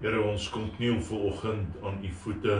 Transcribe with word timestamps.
Here 0.00 0.20
ons 0.20 0.48
kom 0.50 0.66
kniel 0.74 0.98
ver 1.02 1.20
oggend 1.30 1.76
aan 1.82 2.04
u 2.04 2.10
voete. 2.22 2.56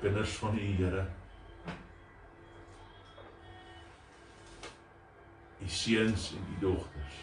Kinders 0.00 0.34
van 0.42 0.58
u 0.58 0.60
Here. 0.60 1.06
U 5.62 5.68
seuns 5.68 6.32
en 6.32 6.50
u 6.56 6.58
dogters. 6.60 7.20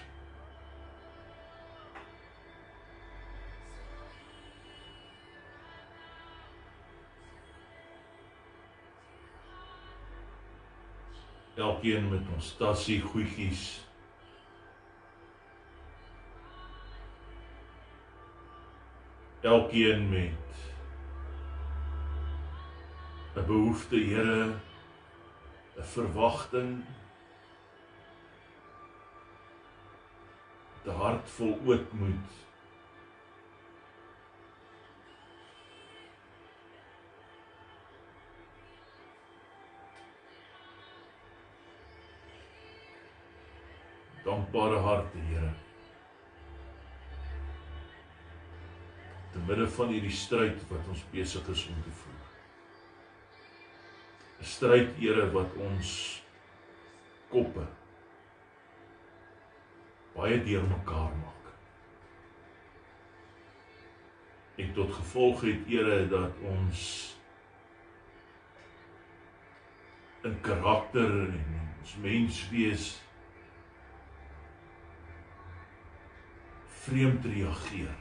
Elkeen 11.56 12.10
met 12.10 12.34
ons 12.36 12.56
tassie 12.58 13.02
goedjies 13.02 13.89
elkeen 19.42 20.10
met 20.10 20.34
'n 23.36 23.46
behoefte, 23.46 23.96
Here, 23.96 24.46
'n 25.78 25.84
verwagting, 25.84 26.86
'n 30.86 30.90
hart 30.92 31.30
vol 31.30 31.60
ootmoed. 31.66 32.32
Dankbare 44.24 44.80
harte, 44.80 45.18
Here. 45.18 45.69
Te 49.32 49.40
midde 49.48 49.68
van 49.76 49.92
hierdie 49.94 50.16
stryd 50.16 50.62
wat 50.70 50.88
ons 50.90 51.04
besig 51.12 51.48
is 51.54 51.68
om 51.70 51.84
te 51.84 51.94
voer. 52.02 52.16
'n 54.40 54.46
Stryd, 54.46 54.96
Here, 54.98 55.32
wat 55.32 55.54
ons 55.60 55.90
koppe 57.30 57.68
baie 60.16 60.44
deurmekaar 60.44 61.12
maak. 61.16 61.52
En 64.56 64.74
tot 64.74 64.94
gevolg 64.94 65.42
het, 65.42 65.68
Here, 65.68 66.08
dat 66.08 66.42
ons 66.44 66.82
in 70.28 70.36
karakter 70.44 71.14
en 71.30 71.56
ons 71.80 71.96
menswees 72.04 72.90
vreemd 76.84 77.26
reageer. 77.26 77.96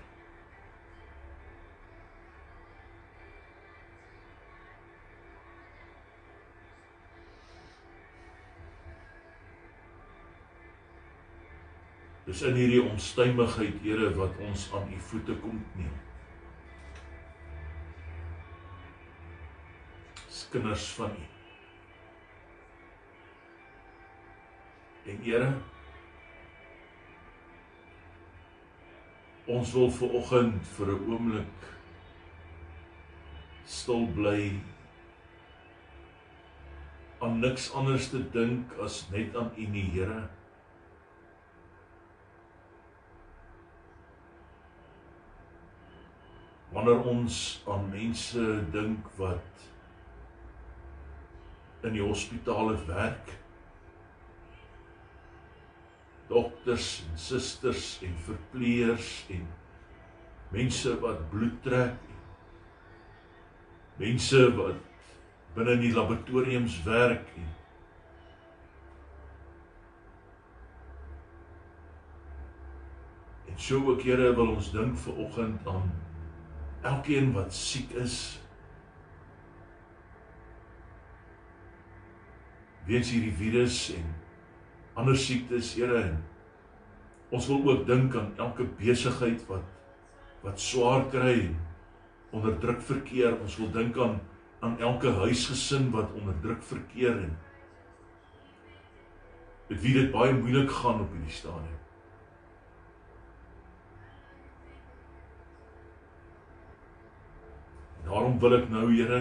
Dis 12.28 12.42
in 12.44 12.58
hierdie 12.60 12.82
onstuimigheid, 12.84 13.78
Here, 13.80 14.10
wat 14.18 14.36
ons 14.44 14.66
aan 14.76 14.90
u 14.92 14.98
voete 15.00 15.32
kom 15.40 15.62
kniel. 15.72 15.96
Kinders 20.52 20.84
van 20.96 21.16
u. 21.16 21.24
En 25.08 25.18
Here, 25.24 25.50
ons 29.48 29.72
wil 29.72 29.90
ver 29.96 30.16
oggend 30.20 30.72
vir 30.76 30.92
'n 30.94 31.12
oomblik 31.12 31.68
stil 33.64 34.08
bly 34.17 34.40
aan 37.20 37.40
niks 37.40 37.72
anders 37.72 38.11
te 38.12 38.20
dink 38.33 38.77
as 38.80 39.06
net 39.11 39.36
aan 39.36 39.50
u, 39.56 39.64
Here. 39.96 40.28
Wanneer 46.78 47.00
ons 47.11 47.62
aan 47.66 47.89
mense 47.90 48.42
dink 48.70 49.06
wat 49.18 49.62
in 51.83 51.96
die 51.96 52.05
hospitale 52.05 52.77
werk 52.86 53.33
dokters 56.30 56.92
en 57.02 57.18
susters 57.18 57.90
en 58.06 58.14
verpleegers 58.28 59.11
en 59.34 59.50
mense 60.55 60.94
wat 61.02 61.27
bloed 61.34 61.58
trek 61.67 61.98
mense 63.98 64.46
wat 64.62 65.05
binne 65.58 65.78
in 65.80 65.86
die 65.88 65.94
laboratoriums 65.98 66.78
werk 66.86 67.33
en 67.42 67.55
en 73.50 73.64
so 73.70 73.88
ook 73.90 74.06
Here 74.06 74.36
wil 74.38 74.61
ons 74.61 74.70
dink 74.70 74.94
vir 75.08 75.27
oggend 75.27 75.74
aan 75.74 75.90
elkeen 76.88 77.32
wat 77.36 77.54
siek 77.54 77.92
is 78.00 78.38
weens 82.88 83.10
hierdie 83.12 83.34
virus 83.36 83.82
en 83.96 84.06
ander 84.98 85.16
siektes, 85.16 85.74
Here. 85.78 86.16
Ons 87.30 87.46
wil 87.50 87.60
ook 87.68 87.84
dink 87.86 88.16
aan 88.16 88.32
elke 88.40 88.64
besigheid 88.78 89.44
wat 89.50 89.74
wat 90.42 90.60
swaar 90.62 91.04
kry 91.10 91.34
en 91.48 91.56
onder 92.30 92.54
druk 92.62 92.80
verkeer. 92.86 93.34
Ons 93.42 93.58
wil 93.60 93.70
dink 93.74 93.98
aan 93.98 94.20
aan 94.64 94.78
elke 94.82 95.10
huisgesin 95.20 95.90
wat 95.94 96.14
onder 96.18 96.34
druk 96.42 96.62
verkeer 96.66 97.14
en 97.14 97.36
met 99.68 99.80
wie 99.82 99.92
dit 99.94 100.08
baie 100.10 100.32
moeilik 100.34 100.70
gaan 100.80 101.05
op 101.05 101.12
hierdie 101.14 101.34
stadium. 101.34 101.76
Daarom 108.08 108.39
wil 108.41 108.57
ek 108.57 108.70
nou, 108.73 108.86
Here, 108.89 109.20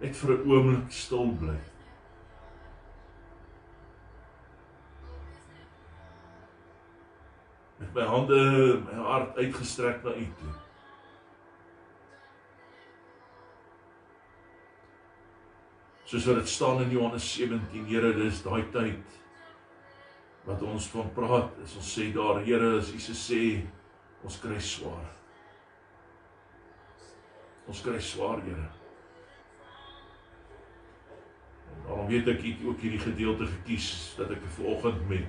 net 0.00 0.16
vir 0.16 0.30
'n 0.32 0.48
oomblik 0.48 0.90
stil 0.90 1.36
bly. 1.36 1.58
Met 7.78 7.94
my 7.94 8.06
hande, 8.08 8.40
my 8.86 8.96
hart 9.04 9.36
uitgestrek 9.36 10.02
na 10.04 10.16
U 10.16 10.26
toe. 10.40 10.54
Soos 16.04 16.24
wat 16.24 16.36
dit 16.36 16.48
staan 16.48 16.82
in 16.82 16.90
Johannes 16.90 17.32
17, 17.34 17.86
Here, 17.86 18.14
dis 18.14 18.42
daai 18.42 18.64
tyd 18.72 19.20
wat 20.44 20.62
ons 20.62 20.88
van 20.88 21.12
praat. 21.12 21.52
Is 21.64 21.76
ons 21.76 21.98
sê 21.98 22.12
daar, 22.12 22.40
Here, 22.40 22.78
as 22.78 22.94
U 22.94 22.98
se 22.98 23.12
sê 23.12 23.66
ons 24.24 24.40
kry 24.40 24.58
swaar. 24.60 25.21
Ons 27.68 27.82
kry 27.84 28.00
swaar, 28.00 28.42
Here. 28.42 28.68
Daarom 31.86 32.08
weet 32.10 32.28
ek 32.30 32.44
ek 32.46 32.66
ook 32.66 32.82
hierdie 32.82 33.02
gedeelte 33.02 33.46
gekies 33.46 33.86
dat 34.18 34.30
ek 34.34 34.44
ver 34.56 34.68
oggend 34.74 35.08
met 35.10 35.26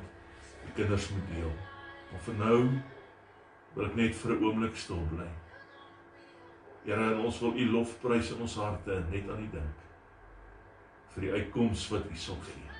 die 0.65 0.75
kinders 0.77 1.09
moet 1.13 1.31
deel. 1.33 1.53
Maar 2.11 2.25
vir 2.27 2.37
nou 2.41 2.57
wil 3.73 3.87
ek 3.89 3.95
net 3.95 4.15
vir 4.15 4.33
'n 4.33 4.43
oomblik 4.43 4.75
stil 4.77 5.01
bly. 5.13 5.29
Here, 6.85 7.17
ons 7.17 7.39
wil 7.39 7.57
U 7.57 7.65
lofprys 7.71 8.31
in 8.31 8.41
ons 8.41 8.55
harte 8.55 9.03
net 9.09 9.29
aan 9.29 9.43
U 9.43 9.49
dink 9.51 9.83
vir 11.13 11.21
die 11.21 11.33
uitkoms 11.37 11.89
wat 11.93 12.09
U 12.09 12.15
sal 12.17 12.39
gee. 12.45 12.72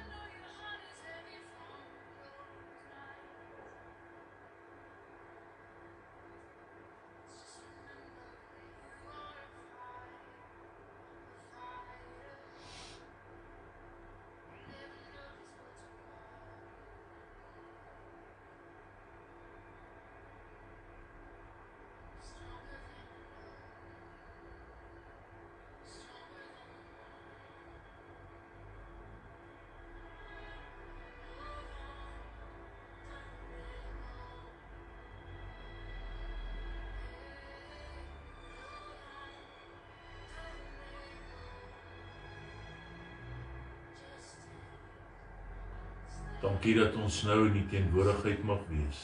Dankie 46.64 46.80
dat 46.80 46.94
ons 46.96 47.16
nou 47.28 47.42
in 47.44 47.58
die 47.58 47.66
teenwoordigheid 47.68 48.44
mag 48.48 48.62
wees. 48.70 49.00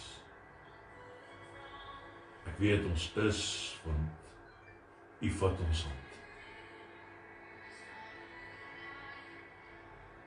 Ek 2.48 2.54
weet 2.64 2.86
ons 2.88 3.08
is 3.20 3.42
want 3.84 5.26
U 5.28 5.32
vat 5.42 5.64
ons 5.66 5.82
hand. 5.90 6.14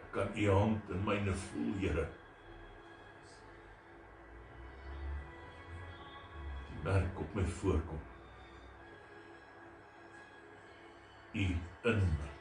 Ek 0.02 0.10
kan 0.18 0.36
U 0.42 0.44
hand 0.50 0.92
in 0.92 1.00
myne 1.06 1.36
voel, 1.46 1.70
Here. 1.80 2.04
Die 6.66 6.84
merk 6.84 7.24
op 7.24 7.40
my 7.40 7.46
voorkop. 7.62 8.12
U 11.32 11.48
in 11.48 12.04
my 12.20 12.31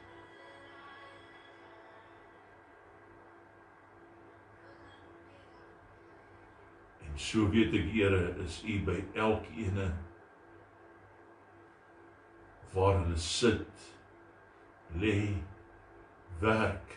So 7.22 7.46
weet 7.54 7.74
ek 7.78 7.92
Here 7.94 8.34
is 8.42 8.64
U 8.66 8.80
by 8.88 8.98
elkeen 9.14 9.78
waar 12.74 12.98
hulle 12.98 13.18
sit 13.22 13.84
lê 14.98 15.18
werk. 16.42 16.96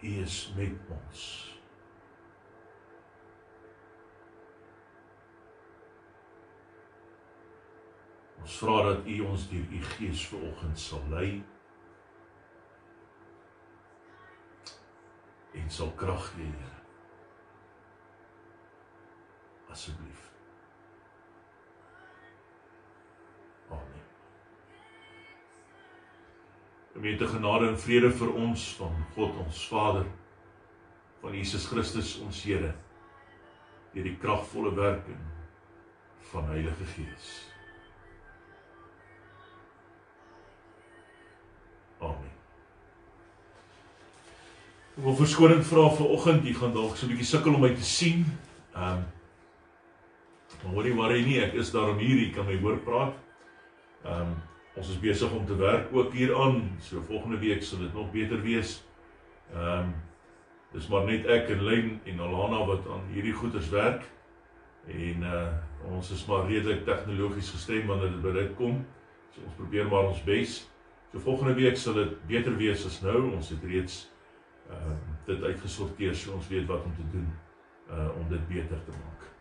U 0.00 0.14
is 0.22 0.38
met 0.56 0.94
ons. 0.96 1.26
Ons 8.38 8.56
vra 8.62 8.78
dat 8.88 9.04
U 9.04 9.20
ons 9.28 9.46
deur 9.52 9.76
U 9.76 9.84
Gees 9.92 10.24
vanoggend 10.32 10.82
sal 10.86 11.04
lei 11.12 11.30
en 15.58 15.72
sal 15.80 15.92
krag 16.00 16.32
gee 16.32 16.48
Here 16.48 16.77
asseblief. 19.70 20.30
Amen. 23.70 24.04
Gemeente 26.92 27.26
genade 27.26 27.68
en 27.68 27.78
vrede 27.78 28.10
vir 28.10 28.32
ons 28.34 28.68
van 28.80 29.04
God 29.14 29.36
ons 29.44 29.66
Vader 29.68 30.06
van 31.20 31.34
Jesus 31.34 31.66
Christus 31.66 32.18
ons 32.22 32.42
Here 32.46 32.74
deur 33.92 34.04
die 34.04 34.18
kragvolle 34.20 34.74
werking 34.76 35.20
van 36.30 36.50
Heilige 36.52 36.84
Gees. 36.94 37.28
Amen. 41.98 42.34
Ek 44.98 45.04
wil 45.06 45.16
verskoning 45.18 45.62
vra 45.66 45.86
vir 45.94 46.10
oggend, 46.10 46.44
jy 46.46 46.54
gaan 46.58 46.74
dalk 46.74 46.96
so 46.96 47.06
'n 47.06 47.14
bietjie 47.14 47.30
sukkel 47.32 47.54
om 47.54 47.62
my 47.64 47.74
te 47.74 47.86
sien. 47.86 48.26
Ehm 48.74 48.98
um, 48.98 49.06
Hoorie 50.66 50.94
worry 50.94 51.22
nie, 51.24 51.38
ek 51.42 51.54
is 51.60 51.70
daar 51.70 51.92
om 51.92 52.00
hier, 52.02 52.18
jy 52.18 52.30
kan 52.34 52.46
my 52.48 52.58
hoor 52.62 52.78
praat. 52.86 53.16
Ehm 54.04 54.28
um, 54.28 54.36
ons 54.78 54.90
is 54.92 54.98
besig 55.02 55.32
om 55.34 55.46
te 55.46 55.56
werk 55.58 55.88
ook 55.90 56.12
hier 56.14 56.30
aan. 56.38 56.60
So 56.80 57.00
volgende 57.02 57.40
week 57.42 57.64
sal 57.66 57.80
dit 57.82 57.94
nog 57.94 58.12
beter 58.14 58.42
wees. 58.42 58.76
Ehm 59.54 59.88
um, 59.88 59.94
dis 60.72 60.86
maar 60.92 61.06
net 61.08 61.26
ek 61.26 61.48
en 61.50 61.64
Len 61.64 61.88
en 62.04 62.20
Alana 62.20 62.60
wat 62.68 62.86
aan 62.86 63.06
hierdie 63.10 63.32
goeders 63.34 63.70
werk. 63.74 64.04
En 64.86 65.22
uh 65.22 65.48
ons 65.88 66.10
is 66.10 66.24
maar 66.26 66.46
redelik 66.46 66.84
tegnologies 66.84 67.50
gestem 67.54 67.86
wanneer 67.86 68.10
dit 68.14 68.22
by 68.22 68.32
dit 68.36 68.54
kom. 68.58 68.84
So 69.34 69.42
ons 69.46 69.56
probeer 69.56 69.88
maar 69.88 70.10
ons 70.12 70.22
bes. 70.26 70.60
So 71.12 71.22
volgende 71.24 71.54
week 71.54 71.76
sal 71.76 71.94
dit 71.98 72.14
beter 72.28 72.56
wees 72.56 72.86
as 72.86 73.00
nou. 73.02 73.32
Ons 73.32 73.50
het 73.54 73.64
reeds 73.64 74.04
ehm 74.68 74.92
uh, 74.92 74.98
dit 75.26 75.42
uitgesorteer 75.42 76.14
so 76.14 76.36
ons 76.38 76.48
weet 76.48 76.66
wat 76.70 76.84
om 76.84 76.94
te 76.94 77.10
doen 77.16 77.26
uh 77.90 78.08
om 78.20 78.28
dit 78.30 78.48
beter 78.48 78.84
te 78.84 78.94
maak. 79.00 79.37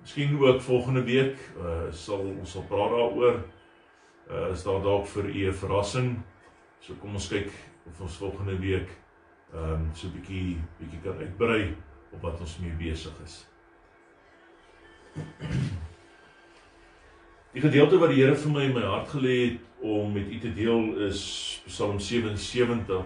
Miskien 0.00 0.38
ook 0.38 0.60
volgende 0.60 1.02
week 1.02 1.36
uh 1.58 1.92
sal 1.92 2.18
ons 2.18 2.50
sal 2.50 2.64
praat 2.68 2.90
daaroor. 2.90 3.42
Uh 4.30 4.48
is 4.52 4.62
daar 4.62 4.82
dalk 4.82 5.06
vir 5.06 5.24
u 5.24 5.46
'n 5.48 5.54
verrassing. 5.54 6.22
So 6.80 6.94
kom 6.94 7.14
ons 7.14 7.28
kyk 7.28 7.50
of 7.86 8.00
ons 8.00 8.16
volgende 8.16 8.58
week 8.58 8.88
ehm 9.52 9.72
um, 9.72 9.90
so 9.94 10.06
'n 10.06 10.12
bietjie 10.12 10.56
bietjie 10.78 11.00
kan 11.02 11.18
uitbrei 11.18 11.76
op 12.12 12.22
wat 12.22 12.40
ons 12.40 12.58
mee 12.58 12.72
besig 12.78 13.14
is. 13.24 13.46
Die 17.52 17.60
gedeelte 17.60 17.98
wat 17.98 18.12
die 18.12 18.22
Here 18.22 18.36
vir 18.36 18.52
my 18.52 18.62
in 18.62 18.74
my 18.74 18.82
hart 18.86 19.08
gelê 19.10 19.36
het 19.44 19.58
om 19.82 20.12
met 20.12 20.28
u 20.30 20.38
te 20.38 20.52
deel 20.54 21.00
is 21.08 21.62
Psalm 21.66 21.98
77. 21.98 23.04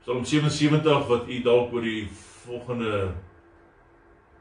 Psalm 0.00 0.24
77 0.24 1.06
wat 1.06 1.28
u 1.28 1.42
dalk 1.42 1.72
oor 1.72 1.82
die 1.82 2.08
volgende 2.46 3.12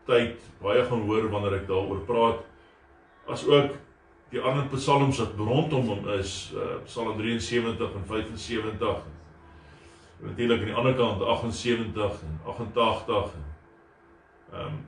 tyd 0.06 0.42
baie 0.62 0.84
gaan 0.86 1.06
hoor 1.08 1.30
wanneer 1.34 1.60
ek 1.60 1.68
daaroor 1.70 2.04
praat. 2.08 2.44
As 3.32 3.46
ook 3.48 3.74
die 4.34 4.42
ander 4.42 4.68
psalms 4.74 5.20
wat 5.22 5.38
rondom 5.38 5.88
hom 5.90 6.08
is, 6.18 6.52
uh, 6.56 6.78
Psalm 6.86 7.18
73 7.18 7.94
en 7.96 8.06
75. 8.06 9.04
Natuurlik 10.26 10.60
aan 10.60 10.72
die 10.72 10.78
ander 10.82 10.96
kant 10.98 11.22
78 11.22 12.22
en 12.22 12.40
88 12.46 13.34
en 13.36 13.54
ehm 14.54 14.68
um, 14.68 14.84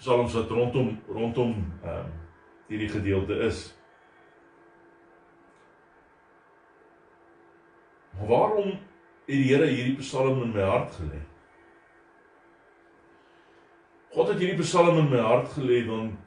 psalms 0.00 0.32
wat 0.32 0.50
rondom 0.50 0.94
rondom 1.08 1.52
ehm 1.82 1.96
um, 1.96 2.12
hierdie 2.70 2.88
gedeelte 2.88 3.34
is. 3.34 3.74
Maar 8.18 8.26
waarom 8.26 8.68
het 8.70 8.78
die 9.26 9.44
Here 9.50 9.66
hierdie 9.66 9.96
psalm 9.96 10.42
in 10.42 10.54
my 10.54 10.62
hart 10.62 10.94
gelê? 10.94 11.20
God 14.14 14.32
het 14.32 14.40
hierdie 14.42 14.58
Psalm 14.64 14.98
in 14.98 15.10
my 15.12 15.20
hart 15.22 15.52
gelê 15.54 15.84
want 15.86 16.18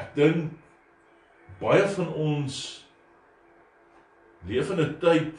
ek 0.00 0.10
dink 0.18 0.52
baie 1.60 1.86
van 1.96 2.10
ons 2.26 2.58
leef 4.48 4.70
in 4.74 4.80
'n 4.84 4.98
tyd 5.00 5.32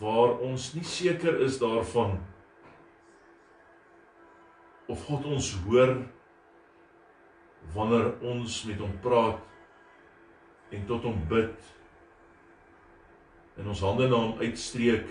waar 0.00 0.38
ons 0.40 0.74
nie 0.74 0.84
seker 0.84 1.40
is 1.44 1.58
daarvan 1.60 2.16
of 4.88 5.04
God 5.04 5.24
ons 5.24 5.52
hoor 5.66 5.92
wanneer 7.74 8.12
ons 8.22 8.64
met 8.64 8.78
hom 8.78 8.98
praat 9.02 9.40
en 10.70 10.86
tot 10.86 11.02
hom 11.02 11.20
bid 11.28 11.56
en 13.56 13.68
ons 13.68 13.84
hande 13.88 14.08
na 14.08 14.16
hom 14.16 14.38
uitstreek 14.38 15.08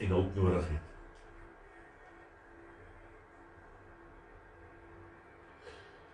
en 0.00 0.12
hulp 0.12 0.36
nodig 0.36 0.68
het. 0.72 0.85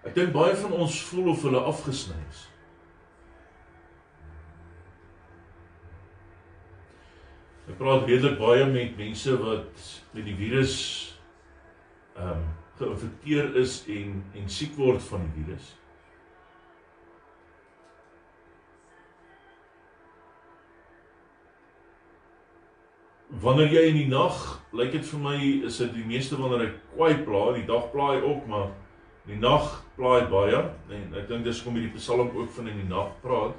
Ek 0.02 0.16
dink 0.16 0.32
baie 0.34 0.54
van 0.58 0.72
ons 0.74 1.02
voel 1.10 1.30
of 1.30 1.44
hulle 1.46 1.60
afgesny 1.62 2.18
is. 2.30 2.46
Ek 7.70 7.78
praat 7.78 8.08
redelik 8.08 8.40
baie 8.40 8.64
met 8.66 8.98
mense 8.98 9.36
wat 9.38 9.86
met 10.16 10.26
die 10.26 10.34
virus 10.40 10.74
ehm 12.16 12.34
um, 12.34 12.50
geïnfekteer 12.82 13.54
is 13.60 13.76
en 13.92 14.18
en 14.34 14.50
siek 14.50 14.74
word 14.74 15.02
van 15.06 15.22
die 15.28 15.44
virus. 15.44 15.70
Wanneer 23.42 23.70
jy 23.72 23.82
in 23.88 23.96
die 24.00 24.08
nag, 24.10 24.40
lyk 24.76 24.92
dit 24.96 25.06
vir 25.08 25.20
my 25.22 25.36
is 25.70 25.78
dit 25.80 25.94
die 25.94 26.06
meeste 26.06 26.36
wanneer 26.40 26.66
ek 26.66 26.80
kwaai 26.92 27.22
pla, 27.26 27.44
die 27.56 27.68
dag 27.68 27.86
plaai 27.94 28.18
ook, 28.20 28.48
maar 28.50 28.72
Die 29.28 29.38
nag 29.38 29.84
plaai 29.96 30.26
baie 30.30 30.58
en 30.90 31.12
ek 31.14 31.28
dink 31.30 31.44
dis 31.46 31.60
kom 31.62 31.76
hierdie 31.78 31.94
Psalm 31.94 32.32
ook 32.34 32.50
van 32.56 32.70
in 32.72 32.80
die 32.82 32.88
nag 32.88 33.12
praat. 33.22 33.54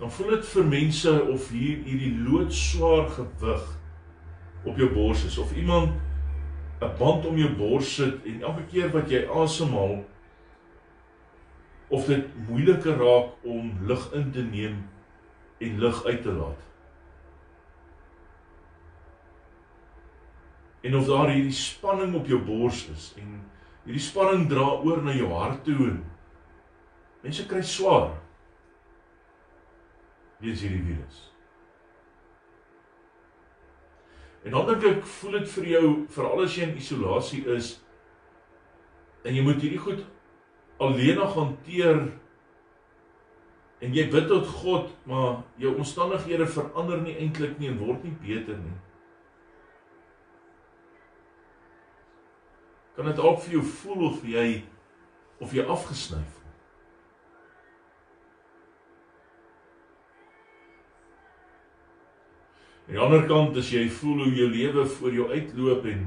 Dan 0.00 0.10
voel 0.10 0.34
dit 0.34 0.46
vir 0.54 0.70
mense 0.72 1.12
of 1.34 1.50
hier 1.54 1.82
hierdie 1.86 2.14
loodswaar 2.24 3.06
gewig 3.14 3.66
op 4.66 4.80
jou 4.80 4.88
bors 4.94 5.22
is 5.28 5.38
of 5.38 5.52
iemand 5.56 5.94
'n 6.80 6.96
band 6.98 7.26
om 7.26 7.36
jou 7.36 7.50
bors 7.56 7.94
sit 7.94 8.24
en 8.26 8.42
elke 8.42 8.64
keer 8.72 8.90
wat 8.92 9.10
jy 9.10 9.26
asemhaal 9.28 10.00
of 11.88 12.06
dit 12.06 12.26
moeiliker 12.48 12.96
raak 12.96 13.44
om 13.44 13.72
lug 13.86 14.12
in 14.14 14.32
te 14.32 14.42
neem 14.42 14.88
en 15.58 15.78
lug 15.78 16.04
uit 16.04 16.22
te 16.22 16.32
laat. 16.32 16.60
En 20.80 20.96
of 20.96 21.06
daar 21.06 21.30
hierdie 21.30 21.52
spanning 21.52 22.14
op 22.14 22.26
jou 22.26 22.40
bors 22.40 22.88
is 22.88 23.14
en 23.20 23.42
Hierdie 23.90 24.06
spanning 24.06 24.44
dra 24.46 24.68
oor 24.86 25.00
na 25.02 25.10
jou 25.18 25.32
hart 25.34 25.64
toe. 25.66 25.96
Mense 27.24 27.42
kry 27.50 27.58
swaar. 27.66 28.12
Wees 30.38 30.62
hierdie 30.62 30.84
virus. 30.84 31.16
En 34.46 34.54
dan 34.54 34.68
dink 34.68 34.86
ek 34.92 35.08
voel 35.16 35.40
dit 35.40 35.50
vir 35.56 35.66
jou 35.72 35.88
veral 36.14 36.44
as 36.44 36.54
jy 36.54 36.68
in 36.68 36.78
isolasie 36.78 37.42
is 37.50 37.72
en 39.26 39.34
jy 39.34 39.42
moet 39.42 39.58
hierdie 39.58 39.82
goed 39.82 40.06
alleen 40.80 41.18
hanteer 41.34 41.98
en 43.82 43.96
jy 43.98 44.06
bid 44.12 44.30
tot 44.30 44.46
God, 44.62 44.86
maar 45.02 45.42
jou 45.58 45.74
omstandighede 45.74 46.46
verander 46.46 47.02
nie 47.02 47.18
eintlik 47.18 47.58
nie 47.58 47.72
en 47.72 47.82
word 47.82 48.06
nie 48.06 48.14
beter 48.22 48.54
nie. 48.62 48.78
Kan 53.00 53.08
dit 53.08 53.16
dalk 53.16 53.38
vir 53.40 53.54
jou 53.54 53.60
voel 53.64 54.02
of 54.10 54.24
jy 54.28 54.48
of 55.40 55.54
jy 55.56 55.62
afgesny 55.72 56.18
voel? 56.20 56.48
Aan 62.84 62.90
die 62.90 62.98
ander 63.00 63.22
kant 63.30 63.54
as 63.56 63.70
jy 63.72 63.86
voel 63.88 64.20
hoe 64.26 64.34
jou 64.36 64.48
lewe 64.52 64.84
voor 64.98 65.16
jou 65.16 65.28
uitloop 65.30 65.88
en 65.88 66.02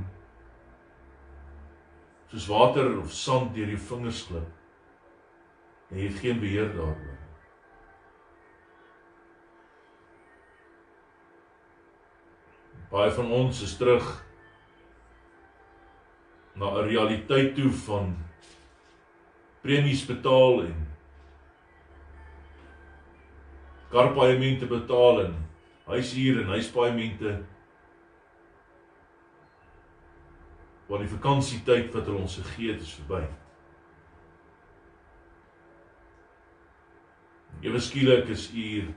soos 2.30 2.46
water 2.52 2.92
of 3.00 3.16
sand 3.18 3.56
deur 3.58 3.72
jou 3.74 3.80
vingers 3.88 4.20
glip 4.28 5.90
en 5.90 5.98
jy 5.98 6.12
het 6.12 6.22
geen 6.22 6.44
beheer 6.44 6.70
daaroor. 6.76 7.18
Baie 12.94 13.18
van 13.18 13.34
ons 13.40 13.64
is 13.66 13.74
terug 13.82 14.14
na 16.56 16.70
'n 16.70 16.88
realiteit 16.88 17.56
toe 17.56 17.72
van 17.72 18.18
premies 19.62 20.06
betaal 20.06 20.64
en 20.64 20.88
karpaaiemente 23.90 24.66
betaal 24.66 25.26
en 25.26 25.34
huishuur 25.86 26.42
en 26.42 26.48
huispaaiemente 26.48 27.44
want 30.88 31.02
die 31.02 31.14
vakansietyd 31.14 31.94
wat 31.96 32.06
hulle 32.06 32.22
ons 32.22 32.36
gegee 32.38 32.74
het 32.74 32.82
is 32.84 32.92
verby. 33.00 33.24
Ewe 37.64 37.80
skielik 37.82 38.28
is 38.34 38.50
hier 38.52 38.92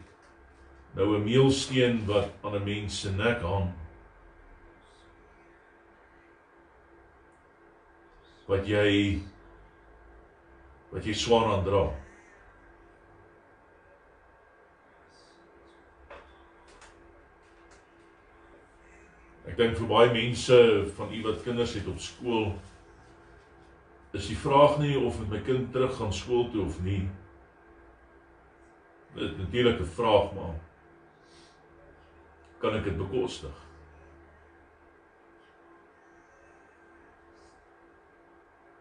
nou 0.97 1.17
'n 1.17 1.25
meelsteen 1.25 2.05
wat 2.07 2.33
aan 2.43 2.57
'n 2.57 2.65
mens 2.65 3.01
se 3.01 3.11
nek 3.11 3.41
hang. 3.41 3.73
Wat 8.47 8.67
jy 8.67 9.23
wat 10.93 11.07
jy 11.07 11.15
swaar 11.19 11.51
aan 11.51 11.65
dra. 11.67 11.83
Ek 19.47 19.59
dink 19.59 19.77
vir 19.79 19.91
baie 19.91 20.15
mense 20.15 20.57
van 20.97 21.13
u 21.13 21.21
wat 21.27 21.43
kinders 21.45 21.75
het 21.79 21.91
op 21.91 22.01
skool 22.03 22.49
is 24.17 24.31
die 24.31 24.39
vraag 24.39 24.79
nie 24.81 24.95
of 24.97 25.19
met 25.21 25.35
my 25.35 25.41
kind 25.45 25.69
terug 25.75 25.93
gaan 25.99 26.15
skool 26.15 26.49
toe 26.53 26.65
of 26.65 26.81
nie. 26.87 27.03
Dit 29.17 29.31
is 29.31 29.37
natuurlik 29.37 29.81
'n 29.81 29.95
vraag 29.99 30.33
maar 30.35 30.57
kan 32.61 32.75
ek 32.77 32.85
dit 32.85 32.99
bekostig? 32.99 33.66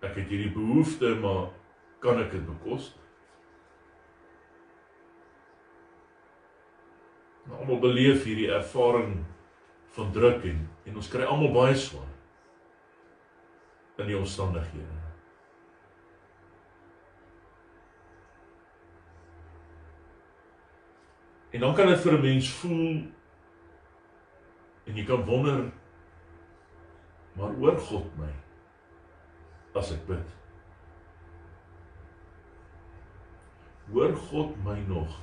Ek 0.06 0.20
het 0.20 0.30
hierdie 0.30 0.54
behoefte 0.54 1.16
maar 1.22 1.48
kan 2.04 2.20
ek 2.22 2.36
dit 2.36 2.46
bekostig? 2.46 3.02
Nou, 7.46 7.60
almal 7.62 7.80
beleef 7.82 8.26
hierdie 8.26 8.52
ervaring 8.54 9.20
van 9.98 10.12
druk 10.14 10.46
en 10.50 10.64
en 10.86 11.00
ons 11.02 11.10
kry 11.10 11.26
almal 11.26 11.54
baie 11.54 11.78
swaar 11.78 12.12
in 14.02 14.10
die 14.10 14.18
omstandighede. 14.18 15.02
En 21.56 21.64
dan 21.64 21.76
kan 21.76 21.88
dit 21.88 22.02
vir 22.04 22.14
'n 22.18 22.22
mens 22.22 22.50
voel 22.60 23.04
en 24.86 24.96
jy 24.96 25.06
kan 25.06 25.26
wonder 25.26 25.72
maar 27.34 27.56
oor 27.60 27.80
God 27.80 28.18
my 28.18 28.45
as 29.76 29.92
ek 29.92 30.08
bid. 30.08 30.34
Hoor 33.92 34.16
God 34.30 34.58
my 34.66 34.80
nog 34.90 35.22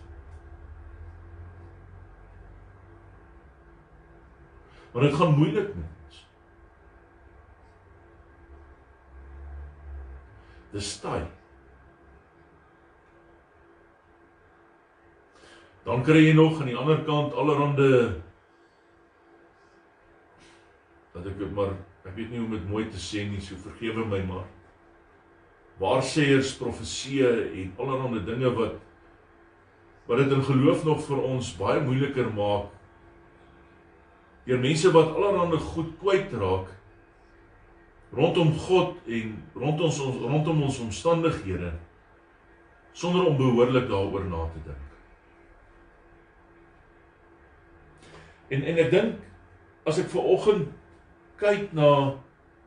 Want 4.93 5.05
dit 5.05 5.15
gaan 5.15 5.39
moeilik 5.39 5.75
met 5.75 5.93
ons. 6.05 6.17
Dis 10.71 10.91
taai. 11.01 11.23
Dan 15.83 16.05
kry 16.05 16.27
jy 16.27 16.35
nog 16.37 16.61
aan 16.61 16.69
die 16.69 16.77
ander 16.77 17.01
kant 17.09 17.33
allerhande 17.33 17.89
dat 21.13 21.27
ek 21.29 21.41
maar 21.57 21.73
ek 22.03 22.17
weet 22.17 22.31
nie 22.31 22.41
hoe 22.41 22.49
om 22.49 22.57
dit 22.57 22.69
mooi 22.69 22.85
te 22.91 23.01
sê 23.01 23.25
nie, 23.29 23.41
so 23.41 23.59
vergewe 23.63 24.05
my 24.09 24.21
maar. 24.27 24.49
Waarsêers, 25.81 26.57
profeseë 26.59 27.33
en 27.63 27.75
allerhande 27.79 28.25
dinge 28.27 28.51
wat 28.59 28.81
wat 30.07 30.19
dit 30.19 30.33
in 30.35 30.43
geloof 30.45 30.83
nog 30.85 31.05
vir 31.07 31.21
ons 31.23 31.53
baie 31.57 31.81
moeiliker 31.81 32.27
maak 32.35 32.73
deur 34.47 34.59
mense 34.59 34.91
wat 34.91 35.13
allerhande 35.15 35.61
goed 35.63 35.93
kwyt 36.01 36.35
raak 36.41 36.73
rondom 38.13 38.51
God 38.67 38.99
en 39.07 39.37
rondom 39.55 39.87
ons 39.87 40.01
rondom 40.25 40.63
ons 40.67 40.81
omstandighede 40.83 41.71
sonder 42.93 43.27
om 43.31 43.39
behoorlik 43.39 43.87
daaroor 43.89 44.25
na 44.29 44.43
te 44.53 44.61
dink. 44.67 44.89
En 48.53 48.67
en 48.69 48.81
ek 48.85 48.91
dink 48.93 49.89
as 49.89 50.03
ek 50.03 50.11
ver 50.13 50.29
oggend 50.35 50.69
kyk 51.43 51.73
na 51.75 51.91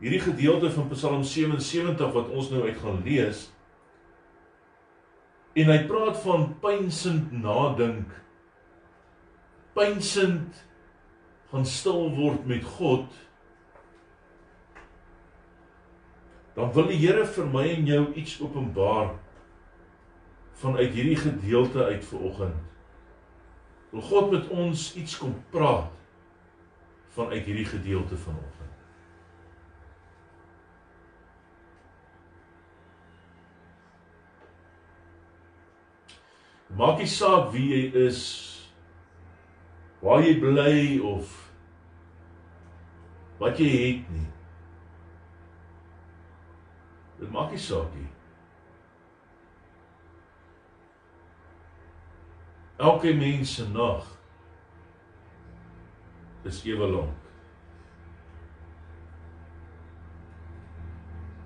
hierdie 0.03 0.19
gedeelte 0.19 0.69
van 0.75 0.89
Psalm 0.91 1.23
77 1.23 2.11
wat 2.11 2.31
ons 2.35 2.49
nou 2.51 2.65
uit 2.67 2.79
gaan 2.81 2.99
lees 3.05 3.45
en 5.55 5.71
hy 5.71 5.77
praat 5.87 6.17
van 6.25 6.49
pynsend 6.59 7.31
nadink. 7.31 8.09
Pynsend 9.75 10.57
gaan 11.51 11.67
stil 11.67 12.09
word 12.17 12.43
met 12.49 12.65
God. 12.75 13.07
Dan 16.59 16.73
wil 16.75 16.91
die 16.91 16.99
Here 16.99 17.23
vir 17.37 17.47
my 17.53 17.63
en 17.71 17.87
jou 17.87 18.01
iets 18.19 18.35
openbaar 18.43 19.13
vanuit 20.59 20.91
hierdie 20.91 21.19
gedeelte 21.23 21.87
uit 21.87 22.03
vanoggend. 22.11 22.59
Wil 23.95 24.07
God 24.11 24.31
met 24.35 24.51
ons 24.51 24.89
iets 24.99 25.15
kom 25.23 25.37
praat 25.55 25.95
vanuit 27.15 27.45
hierdie 27.45 27.65
gedeelte 27.65 28.17
vanoggend. 28.17 28.53
Maak 36.75 36.99
nie 36.99 37.07
saak 37.07 37.53
wie 37.53 37.69
jy 37.71 37.83
is 38.07 38.21
waar 40.03 40.19
jy 40.25 40.33
bly 40.41 40.79
of 41.07 41.31
wat 43.39 43.61
jy 43.63 43.69
het 43.71 44.09
nie. 44.11 44.27
Dit 47.21 47.31
maak 47.31 47.55
nie 47.55 47.61
saak 47.61 47.95
nie. 47.95 48.09
Elke 52.75 53.15
mens 53.15 53.55
se 53.55 53.69
nag 53.71 54.14
is 56.45 56.63
ewe 56.65 56.87
lank. 56.87 57.21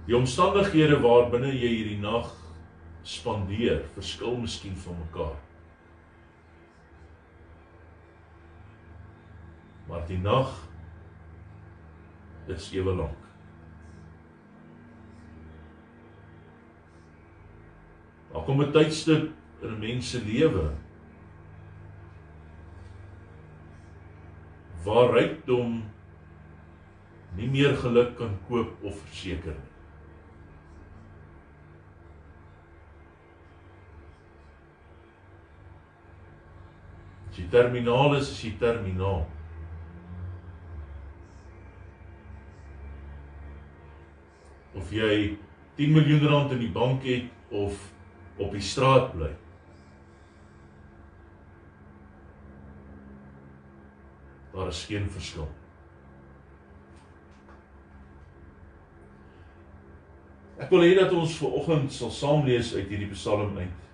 Die 0.08 0.18
omstandighede 0.18 0.98
waarbinne 1.04 1.52
jy 1.54 1.70
hierdie 1.70 2.00
nag 2.02 2.32
spandeer, 3.04 3.86
verskil 3.96 4.36
miskien 4.42 4.76
van 4.76 4.98
mekaar. 5.06 5.38
maar 9.90 10.06
die 10.08 10.20
nag 10.22 10.52
is 12.46 12.70
ewe 12.74 12.94
lank. 12.94 13.26
Daar 18.30 18.46
kom 18.46 18.62
'n 18.62 18.72
tydstip 18.72 19.32
in 19.62 19.70
'n 19.74 19.80
mens 19.80 20.10
se 20.10 20.22
lewe 20.26 20.72
waar 24.86 25.14
rykdom 25.14 25.82
nie 27.38 27.50
meer 27.52 27.76
geluk 27.78 28.16
kan 28.18 28.38
koop 28.48 28.84
of 28.84 29.02
verseker 29.08 29.56
nie. 29.58 29.66
As 37.30 37.38
jy 37.38 37.50
terminaal 37.52 38.16
is, 38.18 38.32
is 38.34 38.48
jy 38.48 38.56
terminaal. 38.62 39.28
of 44.80 44.92
jy 44.94 45.38
10 45.78 45.94
miljoen 45.94 46.26
rand 46.30 46.54
in 46.56 46.64
die 46.64 46.72
bank 46.74 47.06
het 47.08 47.54
of 47.56 47.78
op 48.40 48.54
die 48.56 48.64
straat 48.64 49.12
bly. 49.16 49.32
Daar 54.60 54.68
is 54.68 54.86
geen 54.86 55.06
verskil. 55.10 55.48
Ek 60.60 60.68
wil 60.74 60.84
hê 60.84 60.98
dat 60.98 61.14
ons 61.16 61.38
ver 61.40 61.54
oggend 61.62 61.94
sal 61.96 62.12
saam 62.12 62.44
lees 62.44 62.74
uit 62.76 62.90
hierdie 62.92 63.08
Psalm 63.14 63.56
uit. 63.56 63.86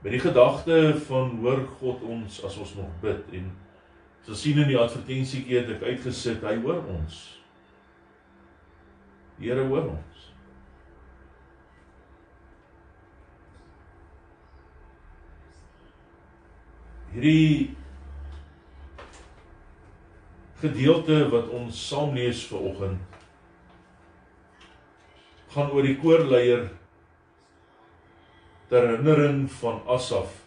Met 0.00 0.16
die 0.16 0.22
gedagte 0.22 0.78
van 1.04 1.34
hoor 1.42 1.60
God 1.82 2.00
ons 2.14 2.38
as 2.48 2.56
ons 2.64 2.72
nog 2.78 2.94
bid 3.02 3.36
en 3.36 3.50
so 4.24 4.32
sien 4.40 4.62
in 4.64 4.72
die 4.72 4.80
advertensietjie 4.80 5.60
het 5.60 5.74
ek 5.76 5.84
uitgesit, 5.90 6.40
hy 6.40 6.56
hoor 6.64 6.80
ons. 6.94 7.20
Die 9.36 9.52
Here 9.52 9.68
hoor 9.68 9.92
ons. 9.92 10.26
Hierdie 17.12 17.76
gedeelte 20.62 21.28
wat 21.32 21.50
ons 21.50 21.78
saam 21.88 22.14
lees 22.14 22.44
vir 22.50 22.60
oggend 22.70 23.18
gaan 25.52 25.72
oor 25.74 25.84
die 25.84 25.98
koorleier 26.00 26.70
ter 28.70 28.86
herinnering 28.86 29.44
van 29.60 29.82
Asaf 29.86 30.38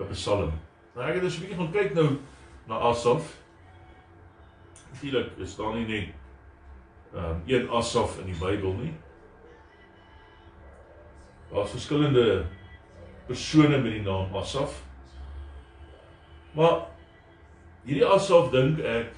'n 0.00 0.08
Psalm. 0.10 0.52
Nou 0.94 1.06
ek 1.08 1.14
het 1.14 1.22
dus 1.22 1.36
'n 1.36 1.40
bietjie 1.40 1.56
gaan 1.56 1.72
kyk 1.72 1.94
nou 1.94 2.18
na 2.66 2.78
Asaf. 2.90 3.36
Natuurlik 4.92 5.30
is 5.38 5.56
daar 5.56 5.74
nie 5.74 5.86
net 5.86 6.08
ehm 7.14 7.24
um, 7.24 7.42
een 7.46 7.70
Asaf 7.70 8.18
in 8.18 8.26
die 8.26 8.38
Bybel 8.40 8.72
nie. 8.72 8.94
Daar's 11.52 11.70
verskillende 11.70 12.46
persone 13.26 13.78
met 13.78 13.92
die 13.92 14.02
naam 14.02 14.36
Asaf. 14.36 14.82
Maar 16.52 16.93
hierdie 17.84 18.06
Asaf 18.06 18.50
dink 18.52 18.80
ek 18.80 19.12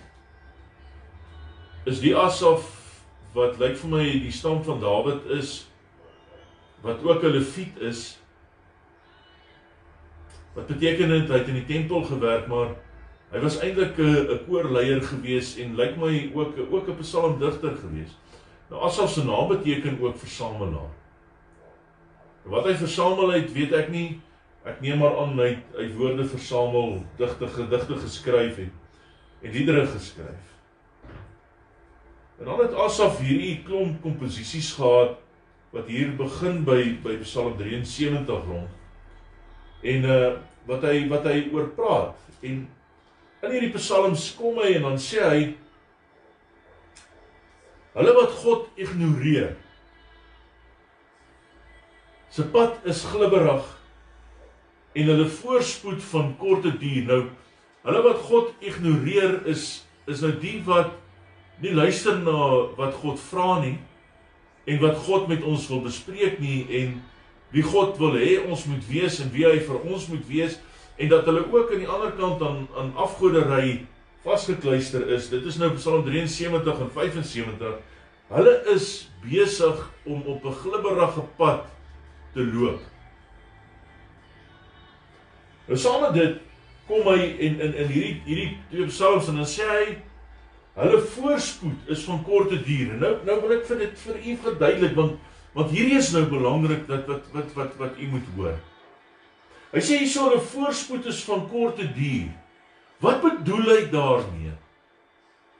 is 1.87 2.01
die 2.03 2.15
Asaf 2.19 2.73
wat 3.37 3.61
lyk 3.63 3.77
vir 3.79 3.93
my 3.93 4.05
die 4.05 4.33
stam 4.35 4.63
van 4.67 4.81
Dawid 4.83 5.27
is 5.39 5.67
wat 6.83 7.03
ook 7.05 7.23
'n 7.23 7.37
leviet 7.39 7.79
is 7.79 8.19
wat 10.57 10.67
beteken 10.67 11.09
dit 11.09 11.31
hy 11.31 11.39
het 11.39 11.49
in 11.49 11.61
die 11.61 11.69
tempel 11.69 12.03
gewerk 12.03 12.49
maar 12.49 12.75
hy 13.31 13.41
was 13.43 13.59
eintlik 13.61 13.99
'n 13.99 14.35
'n 14.35 14.45
koorleier 14.47 15.03
gewees 15.03 15.57
en 15.59 15.77
lyk 15.77 15.97
my 15.97 16.31
ook 16.35 16.59
ook 16.71 16.89
'n 16.89 16.99
psalmdigter 17.01 17.77
gewees. 17.77 18.17
Nou 18.71 18.83
Asaf 18.83 19.11
se 19.11 19.25
naam 19.25 19.49
beteken 19.49 20.01
ook 20.01 20.19
versamelaar. 20.19 20.95
Wat 22.43 22.65
hy 22.65 22.75
versamel 22.75 23.31
het 23.31 23.53
weet 23.53 23.73
ek 23.73 23.89
nie 23.91 24.21
ek 24.67 24.83
neem 24.83 24.99
maar 25.03 25.17
aan 25.23 25.39
hy 25.39 25.53
hy 25.77 25.87
woorde 25.99 26.27
versamel 26.29 26.99
digte 27.21 27.49
gedigte 27.55 28.01
geskryf 28.03 28.61
het 28.65 29.45
en 29.45 29.53
liedere 29.55 29.87
geskryf 29.87 30.53
En 32.37 32.45
dan 32.45 32.59
het 32.61 32.75
Asaf 32.75 33.21
hierdie 33.25 33.63
klomp 33.65 34.03
komposisies 34.05 34.75
gehad 34.77 35.15
wat 35.73 35.87
hier 35.89 36.11
begin 36.19 36.65
by 36.69 36.83
by 37.01 37.15
Psalm 37.23 37.55
73 37.57 38.45
rond. 38.45 38.69
En 39.81 40.05
uh 40.05 40.35
wat 40.67 40.83
hy 40.83 41.05
wat 41.07 41.27
hy 41.31 41.45
oor 41.55 41.69
praat 41.77 42.41
en 42.43 42.65
in 43.47 43.53
hierdie 43.55 43.75
psalms 43.77 44.33
kom 44.35 44.59
hy 44.59 44.73
en 44.75 44.89
dan 44.89 44.97
sê 44.99 45.21
hy 45.23 45.43
hulle 47.95 48.15
wat 48.17 48.35
God 48.43 48.81
ignoreer 48.83 49.53
se 52.35 52.49
pad 52.51 52.83
is 52.91 53.05
glibberig 53.13 53.69
en 54.97 55.11
hulle 55.13 55.27
voorspoed 55.29 56.01
van 56.11 56.31
korte 56.41 56.73
duur. 56.81 57.05
Nou 57.11 57.23
hulle 57.87 58.03
wat 58.03 58.23
God 58.27 58.55
ignoreer 58.67 59.43
is 59.47 59.67
is 60.11 60.23
nou 60.23 60.33
die 60.43 60.61
wat 60.67 60.95
nie 61.63 61.75
luister 61.75 62.19
na 62.23 62.39
wat 62.79 62.95
God 63.03 63.21
vra 63.31 63.61
nie 63.63 63.77
en 64.67 64.81
wat 64.83 64.99
God 65.07 65.29
met 65.31 65.45
ons 65.47 65.67
wil 65.71 65.83
bespreek 65.85 66.41
nie 66.43 66.65
en 66.81 66.97
wie 67.55 67.63
God 67.67 67.99
wil 68.03 68.17
hê 68.19 68.41
ons 68.43 68.65
moet 68.71 68.83
wees 68.91 69.21
en 69.23 69.31
wie 69.35 69.47
hy 69.47 69.59
vir 69.67 69.79
ons 69.85 70.09
moet 70.11 70.25
wees 70.31 70.59
en 70.97 71.13
dat 71.13 71.29
hulle 71.29 71.45
ook 71.53 71.71
aan 71.73 71.85
die 71.85 71.93
ander 71.99 72.15
kant 72.19 72.43
aan 72.43 72.65
aan 72.79 72.91
afgoderry 72.97 73.85
vasgekluister 74.27 75.07
is. 75.15 75.29
Dit 75.31 75.47
is 75.47 75.59
nou 75.61 75.71
Psalm 75.77 76.03
73 76.07 76.81
en 76.83 76.91
75. 76.91 77.77
Hulle 78.33 78.55
is 78.75 78.89
besig 79.23 79.85
om 80.05 80.23
op 80.27 80.45
'n 80.45 80.59
glibberige 80.63 81.23
pad 81.39 81.67
te 82.35 82.43
loop. 82.43 82.83
Nou 85.67 85.79
saam 85.79 86.03
met 86.07 86.15
dit 86.15 86.37
kom 86.87 87.09
hy 87.11 87.19
en 87.47 87.61
in 87.61 87.75
in 87.75 87.89
hierdie 87.91 88.21
hierdie 88.27 88.51
twee 88.71 88.87
psalms 88.91 89.29
en 89.29 89.41
dan 89.43 89.49
sê 89.51 89.67
hy 89.67 89.97
Hulle 90.77 90.99
voorspoed 91.01 91.89
is 91.89 92.03
van 92.05 92.19
korte 92.25 92.59
duur. 92.63 92.97
Nou 93.01 93.13
nou 93.25 93.37
wil 93.41 93.55
ek 93.57 93.63
vir 93.65 93.79
dit 93.81 94.01
vir 94.03 94.17
u 94.21 94.33
verduidelik 94.45 94.97
want 94.99 95.15
want 95.57 95.71
hierdie 95.73 95.97
is 95.97 96.11
nou 96.13 96.27
belangrik 96.29 96.83
dat 96.89 97.07
wat 97.09 97.31
wat 97.33 97.55
wat 97.57 97.79
wat 97.81 97.97
u 97.97 98.09
moet 98.13 98.27
hoor. 98.37 98.59
Hy 99.73 99.81
sê 99.81 100.03
hierso 100.03 100.29
'n 100.35 100.43
voorspoed 100.53 101.07
is 101.09 101.23
van 101.25 101.49
korte 101.49 101.87
duur. 101.97 102.29
Wat 103.01 103.23
bedoel 103.23 103.73
hy 103.73 103.83
daarmee? 103.93 104.53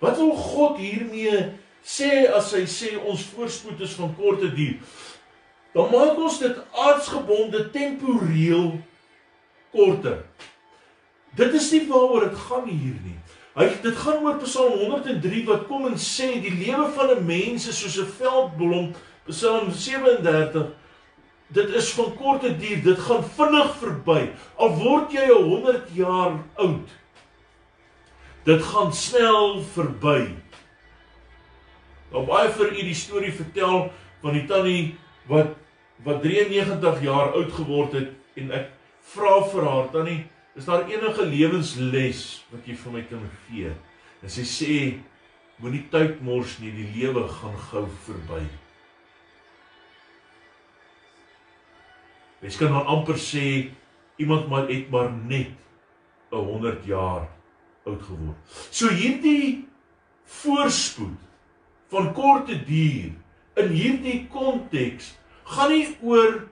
Wat 0.01 0.17
wil 0.17 0.37
God 0.37 0.77
hiermee 0.77 1.53
sê 1.81 2.29
as 2.29 2.53
hy 2.53 2.67
sê 2.69 2.97
ons 3.01 3.25
voorspoed 3.33 3.81
is 3.81 3.97
van 3.97 4.13
korte 4.17 4.53
duur? 4.53 4.77
Dan 5.73 5.91
maak 5.91 6.19
ons 6.19 6.39
dit 6.39 6.57
aardsgebonde 6.73 7.71
temporeel 7.71 8.77
korter. 9.77 10.25
Dit 11.37 11.55
is 11.55 11.69
nie 11.75 11.85
waaroor 11.91 12.31
dit 12.31 12.41
gaan 12.49 12.65
hier 12.69 12.97
nie. 13.05 13.19
Hy 13.57 13.69
dit 13.85 14.01
gaan 14.01 14.25
oor 14.25 14.41
Psalm 14.43 14.81
103 14.81 15.45
wat 15.49 15.69
kom 15.69 15.87
en 15.89 16.01
sê 16.01 16.35
die 16.41 16.57
lewe 16.65 16.89
van 16.97 17.13
'n 17.15 17.27
mens 17.27 17.69
is 17.69 17.79
soos 17.81 18.01
'n 18.01 18.11
veldblom. 18.19 18.95
Psalm 19.29 19.71
37 19.71 20.73
Dit 21.49 21.69
is 21.69 21.93
van 21.95 22.15
korte 22.19 22.57
duur, 22.59 22.83
dit 22.83 22.99
gaan 22.99 23.25
vinnig 23.25 23.75
verby. 23.79 24.23
Al 24.59 24.73
word 24.81 25.13
jy 25.15 25.29
100 25.31 25.93
jaar 25.95 26.41
oud. 26.55 26.95
Dit 28.45 28.63
gaan 28.63 28.93
snel 28.93 29.63
verby. 29.75 30.35
Nou 32.11 32.25
baie 32.27 32.51
vir 32.55 32.73
u 32.73 32.83
die 32.89 32.99
storie 32.99 33.33
vertel 33.35 33.89
van 34.23 34.35
die 34.35 34.47
tannie 34.47 34.97
wat 35.31 35.55
wat 36.05 36.21
93 36.23 37.01
jaar 37.03 37.33
oud 37.39 37.53
geword 37.57 37.95
het 37.97 38.11
en 38.37 38.51
ek 38.53 38.67
vra 39.13 39.37
vir 39.53 39.71
haar 39.71 39.93
tannie 39.93 40.25
Is 40.57 40.65
daar 40.65 40.89
enige 40.89 41.27
lewensles 41.27 42.21
wat 42.49 42.65
jy 42.65 42.75
vir 42.81 42.93
my 42.95 43.03
kan 43.11 43.25
gee? 43.45 43.73
En 44.25 44.33
sy 44.33 44.45
sê 44.49 44.77
moenie 45.61 45.83
tyd 45.93 46.23
mors 46.25 46.55
nie, 46.63 46.73
die 46.73 46.89
lewe 46.95 47.27
gaan 47.29 47.59
gou 47.69 47.83
verby. 48.07 48.41
Mens 52.41 52.57
kan 52.57 52.73
dan 52.73 52.89
amper 52.89 53.21
sê 53.21 53.45
iemand 54.17 54.49
maar 54.49 54.65
het 54.73 54.89
maar 54.91 55.13
net 55.13 55.53
'n 56.33 56.49
100 56.49 56.89
jaar 56.89 57.29
oud 57.85 58.03
geword. 58.03 58.41
So 58.71 58.89
hierdie 58.89 59.69
voorspoed 60.25 61.21
van 61.93 62.13
korte 62.13 62.65
duur 62.65 63.13
in 63.61 63.69
hierdie 63.69 64.27
konteks 64.33 65.15
gaan 65.45 65.71
nie 65.71 65.97
oor 66.01 66.49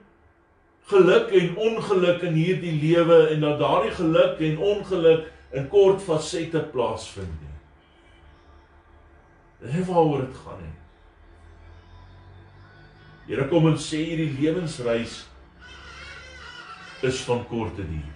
geluk 0.89 1.31
en 1.33 1.55
ongeluk 1.55 2.21
in 2.21 2.33
hierdie 2.37 2.75
lewe 2.81 3.27
en 3.33 3.41
dat 3.41 3.59
daardie 3.59 3.93
geluk 3.97 4.39
en 4.39 4.57
ongeluk 4.57 5.31
in 5.55 5.67
kort 5.71 6.01
fasette 6.03 6.61
plaasvind 6.73 7.39
nie. 7.41 7.53
Dit 9.63 9.79
is 9.81 9.87
waaroor 9.87 10.25
dit 10.27 10.41
gaan 10.43 10.59
nie. 10.61 10.73
Here 13.25 13.47
kom 13.49 13.65
en 13.71 13.79
sê 13.81 14.03
hierdie 14.11 14.35
lewensreis 14.37 15.23
is 17.05 17.23
van 17.25 17.41
korte 17.49 17.81
duur. 17.81 18.13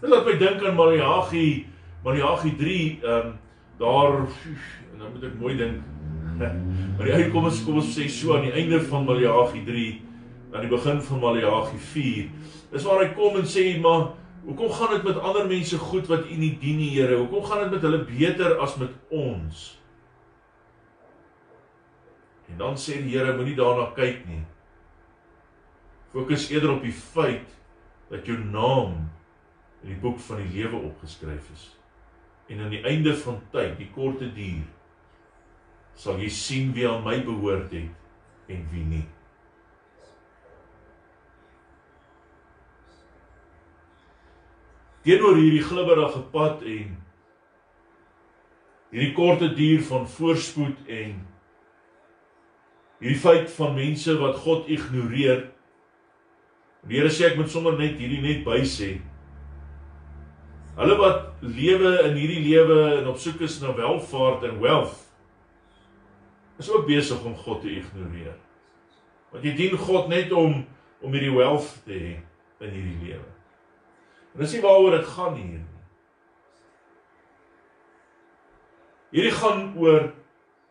Dit 0.00 0.08
laat 0.10 0.24
my 0.24 0.36
dink 0.40 0.64
aan 0.64 0.78
Maleagi, 0.78 1.66
Maleagi 2.04 2.54
3, 2.56 2.80
ehm 3.02 3.26
um, 3.26 3.36
daar 3.78 4.16
en 4.92 4.98
dan 4.98 5.12
moet 5.12 5.24
ek 5.28 5.36
mooi 5.38 5.52
dink 5.58 5.97
Maar 6.38 7.08
die 7.08 7.16
uitkom 7.18 7.48
ons 7.48 7.64
kom 7.66 7.80
ons 7.80 7.90
sê 7.96 8.06
so 8.12 8.36
aan 8.36 8.46
die 8.46 8.54
einde 8.54 8.78
van 8.86 9.06
Maleagi 9.08 9.64
3 9.66 9.88
aan 10.54 10.64
die 10.64 10.70
begin 10.70 11.00
van 11.04 11.20
Maleagi 11.22 11.80
4. 11.92 12.28
Dis 12.72 12.86
waar 12.86 13.02
hy 13.02 13.08
kom 13.16 13.38
en 13.40 13.48
sê 13.48 13.64
maar 13.82 14.12
hoekom 14.44 14.70
gaan 14.72 14.94
dit 14.96 15.08
met 15.08 15.18
ander 15.18 15.48
mense 15.50 15.80
goed 15.90 16.06
wat 16.08 16.28
U 16.28 16.38
nie 16.38 16.54
dien 16.60 16.78
nie 16.80 16.92
Here? 16.94 17.18
Hoekom 17.18 17.44
gaan 17.48 17.64
dit 17.64 17.74
met 17.74 17.84
hulle 17.88 18.04
beter 18.06 18.56
as 18.62 18.78
met 18.80 18.94
ons? 19.10 19.66
En 22.48 22.62
dan 22.62 22.78
sê 22.80 23.02
die 23.02 23.16
Here 23.16 23.34
moenie 23.36 23.58
daarna 23.58 23.90
kyk 23.98 24.22
nie. 24.30 24.44
Fokus 26.14 26.48
eerder 26.52 26.78
op 26.78 26.86
die 26.86 26.94
feit 26.94 27.50
dat 28.08 28.24
jou 28.24 28.38
naam 28.38 29.10
in 29.82 29.92
die 29.92 30.00
boek 30.00 30.16
van 30.24 30.40
die 30.40 30.48
lewe 30.54 30.80
opgeskryf 30.88 31.50
is. 31.52 31.68
En 32.48 32.62
aan 32.64 32.72
die 32.72 32.80
einde 32.88 33.12
van 33.20 33.42
tyd, 33.52 33.74
die 33.76 33.90
korte 33.92 34.30
duur 34.32 34.64
sal 35.98 36.20
jy 36.22 36.30
sien 36.30 36.70
wie 36.76 36.86
aan 36.86 37.02
my 37.02 37.18
behoort 37.26 37.72
het 37.74 38.52
en 38.54 38.66
wie 38.70 38.84
nie. 38.86 39.04
Teenoor 45.02 45.38
hierdie 45.40 45.64
glibberige 45.64 46.22
pad 46.32 46.62
en 46.68 46.94
hierdie 48.92 49.14
korte 49.16 49.50
duur 49.58 49.82
van 49.88 50.06
voorspoed 50.14 50.86
en 50.86 51.18
hierdie 53.02 53.18
feit 53.18 53.50
van 53.56 53.74
mense 53.74 54.14
wat 54.22 54.38
God 54.44 54.70
ignoreer. 54.70 55.48
Die 56.86 57.00
Here 57.00 57.10
sê 57.10 57.32
ek 57.32 57.40
moet 57.40 57.50
sommer 57.50 57.74
net 57.80 57.98
hierdie 57.98 58.22
net 58.22 58.46
by 58.46 58.62
sê. 58.68 58.94
Hulle 60.78 60.94
wat 61.02 61.42
lewe 61.42 61.96
in 62.06 62.14
hierdie 62.20 62.44
lewe 62.46 62.80
en 63.00 63.10
op 63.10 63.18
soek 63.18 63.42
is 63.48 63.58
na 63.64 63.74
welvaart 63.74 64.46
en 64.46 64.62
wealth 64.62 65.07
is 66.58 66.70
ook 66.70 66.86
besig 66.86 67.24
om 67.24 67.36
God 67.36 67.60
te 67.60 67.70
ignoreer. 67.70 68.36
Want 69.30 69.44
jy 69.44 69.54
dien 69.56 69.78
God 69.78 70.08
net 70.08 70.32
om 70.32 70.64
om 70.98 71.12
hierdie 71.14 71.34
wealth 71.34 71.76
te 71.86 71.94
hê 71.94 72.14
in 72.64 72.72
hierdie 72.74 72.96
lewe. 73.04 73.26
En 74.34 74.42
dis 74.42 74.56
nie 74.56 74.62
waaroor 74.64 74.96
dit 74.96 75.10
gaan 75.14 75.36
hier 75.38 75.60
nie. 75.60 75.66
Hierdie 79.14 79.36
gaan 79.38 79.62
oor 79.78 80.08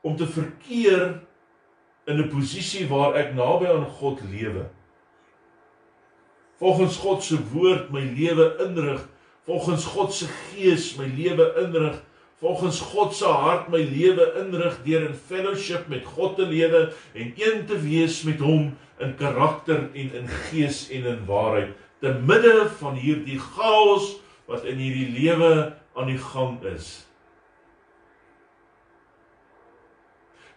om 0.03 0.17
te 0.19 0.27
verkeer 0.27 1.05
in 2.07 2.19
'n 2.19 2.29
posisie 2.29 2.87
waar 2.87 3.15
ek 3.15 3.33
naby 3.35 3.67
aan 3.67 3.85
God 3.85 4.21
lewe. 4.31 4.67
Volgens 6.57 6.97
God 6.97 7.23
se 7.23 7.37
woord 7.53 7.91
my 7.91 8.01
lewe 8.01 8.55
inrig, 8.67 9.07
volgens 9.45 9.85
God 9.85 10.13
se 10.13 10.27
gees 10.27 10.95
my 10.97 11.05
lewe 11.05 11.53
inrig, 11.63 12.03
volgens 12.39 12.79
God 12.79 13.15
se 13.15 13.25
hart 13.25 13.69
my 13.73 13.81
lewe 13.81 14.27
inrig 14.37 14.77
deur 14.85 15.07
in 15.09 15.17
fellowship 15.17 15.87
met 15.89 16.05
God 16.05 16.35
te 16.37 16.45
lewe 16.45 16.91
en 17.17 17.33
een 17.33 17.65
te 17.65 17.79
wees 17.81 18.21
met 18.27 18.41
hom 18.45 18.75
in 19.01 19.15
karakter 19.17 19.87
en 19.93 20.13
in 20.21 20.29
gees 20.49 20.85
en 20.93 21.09
in 21.15 21.25
waarheid 21.25 21.73
te 22.01 22.13
midde 22.13 22.69
van 22.77 22.97
hierdie 23.01 23.39
chaos 23.41 24.17
wat 24.45 24.67
in 24.69 24.77
hierdie 24.77 25.09
lewe 25.15 25.73
aan 25.97 26.11
die 26.11 26.21
gang 26.21 26.59
is. 26.69 27.07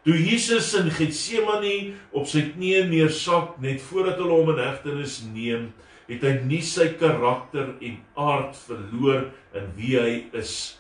Toe 0.05 0.17
Jesus 0.17 0.69
in 0.77 0.89
Getsemane 0.93 1.95
op 2.17 2.29
sy 2.29 2.47
knieë 2.53 2.87
neersak 2.89 3.57
net 3.61 3.81
voordat 3.89 4.21
hulle 4.21 4.37
hom 4.37 4.53
in 4.53 4.61
hegtenis 4.61 5.21
neem, 5.33 5.71
het 6.09 6.25
hy 6.25 6.35
nie 6.45 6.63
sy 6.65 6.91
karakter 7.01 7.75
en 7.81 7.99
aard 8.21 8.57
verloor 8.67 9.27
in 9.57 9.73
wie 9.77 9.97
hy 9.97 10.15
is 10.37 10.80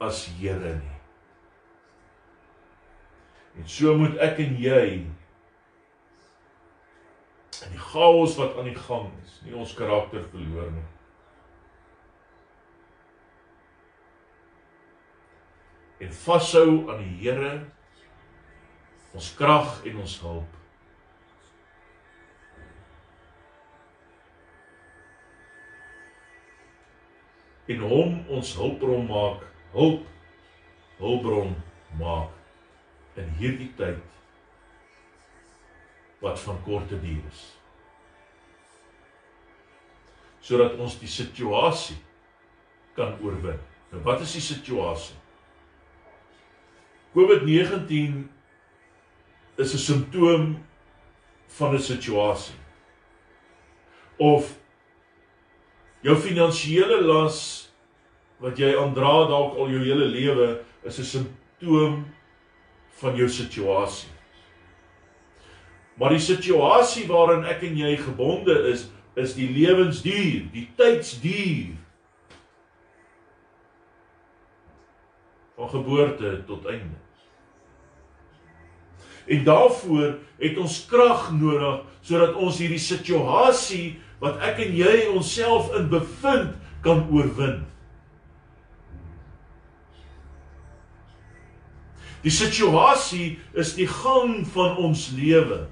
as 0.00 0.26
Here 0.38 0.74
nie. 0.78 0.98
En 3.58 3.66
so 3.68 3.94
moet 3.98 4.18
ek 4.22 4.38
en 4.44 4.54
jy 4.62 4.84
in 7.66 7.72
die 7.74 7.82
chaos 7.82 8.36
wat 8.38 8.54
aan 8.58 8.68
die 8.70 8.78
gang 8.78 9.08
is, 9.24 9.40
nie 9.42 9.56
ons 9.58 9.74
karakter 9.74 10.22
verloor 10.30 10.70
nie. 10.70 10.86
En 16.06 16.14
vashou 16.14 16.70
aan 16.86 17.02
die 17.02 17.16
Here 17.24 17.50
ons 19.18 19.32
krag 19.34 19.80
en 19.88 19.98
ons 20.04 20.14
hulp. 20.22 20.54
En 27.68 27.82
hom 27.90 28.14
ons 28.32 28.54
hulpbron 28.56 29.08
maak, 29.10 29.42
hulp 29.72 30.06
hulpbron 30.98 31.54
maak 31.98 33.18
in 33.18 33.28
hierdie 33.38 33.70
tyd 33.78 34.02
wat 36.22 36.40
van 36.40 36.58
korte 36.64 36.98
duur 37.00 37.22
is. 37.30 37.44
Sodat 40.42 40.78
ons 40.80 40.98
die 40.98 41.10
situasie 41.10 41.98
kan 42.96 43.14
oorwin. 43.22 43.58
Nou 43.92 44.02
wat 44.06 44.22
is 44.24 44.34
die 44.38 44.44
situasie? 44.44 45.16
COVID-19 47.14 48.26
is 49.58 49.74
'n 49.74 49.78
simptoom 49.78 50.64
van 51.46 51.74
'n 51.74 51.78
situasie. 51.82 52.58
Of 54.18 54.58
jou 56.00 56.16
finansiële 56.16 57.02
las 57.02 57.67
wat 58.40 58.58
jy 58.58 58.74
aandra 58.76 59.26
dalk 59.28 59.56
al 59.58 59.70
jou 59.70 59.82
hele 59.84 60.06
lewe 60.06 60.60
is 60.84 60.98
'n 60.98 61.04
simptoom 61.04 62.04
van 63.00 63.16
jou 63.16 63.28
situasie. 63.28 64.10
Maar 65.98 66.10
die 66.10 66.22
situasie 66.22 67.06
waarin 67.06 67.44
ek 67.44 67.62
en 67.62 67.76
jy 67.76 67.96
gebonde 67.96 68.70
is, 68.70 68.88
is 69.16 69.34
die 69.34 69.50
lewensduur, 69.50 70.50
die 70.52 70.68
tydsduur. 70.76 71.74
van 75.58 75.68
geboorte 75.68 76.44
tot 76.46 76.64
einde. 76.64 76.94
En 79.26 79.44
daarvoor 79.44 80.14
het 80.38 80.58
ons 80.58 80.86
krag 80.86 81.32
nodig 81.34 81.80
sodat 82.00 82.36
ons 82.38 82.60
hierdie 82.62 82.78
situasie 82.78 83.98
wat 84.22 84.38
ek 84.46 84.62
en 84.62 84.76
jy 84.78 85.08
onsself 85.10 85.72
in 85.74 85.90
bevind 85.90 86.54
kan 86.86 87.02
oorwin. 87.10 87.64
Die 92.22 92.34
situasie 92.34 93.38
is 93.54 93.74
die 93.78 93.86
gang 93.86 94.42
van 94.54 94.76
ons 94.76 95.08
lewe. 95.14 95.66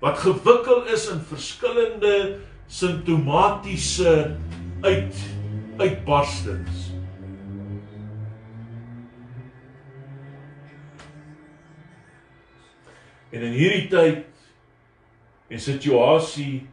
Wat 0.00 0.20
gewikkel 0.22 0.86
is 0.94 1.08
in 1.12 1.20
verskillende 1.20 2.38
simptomatiese 2.68 4.36
uit 4.80 5.24
uitbarstings. 5.78 6.88
En 13.30 13.44
in 13.44 13.52
hierdie 13.52 13.86
tyd 13.92 14.24
en 15.52 15.60
situasie 15.60 16.64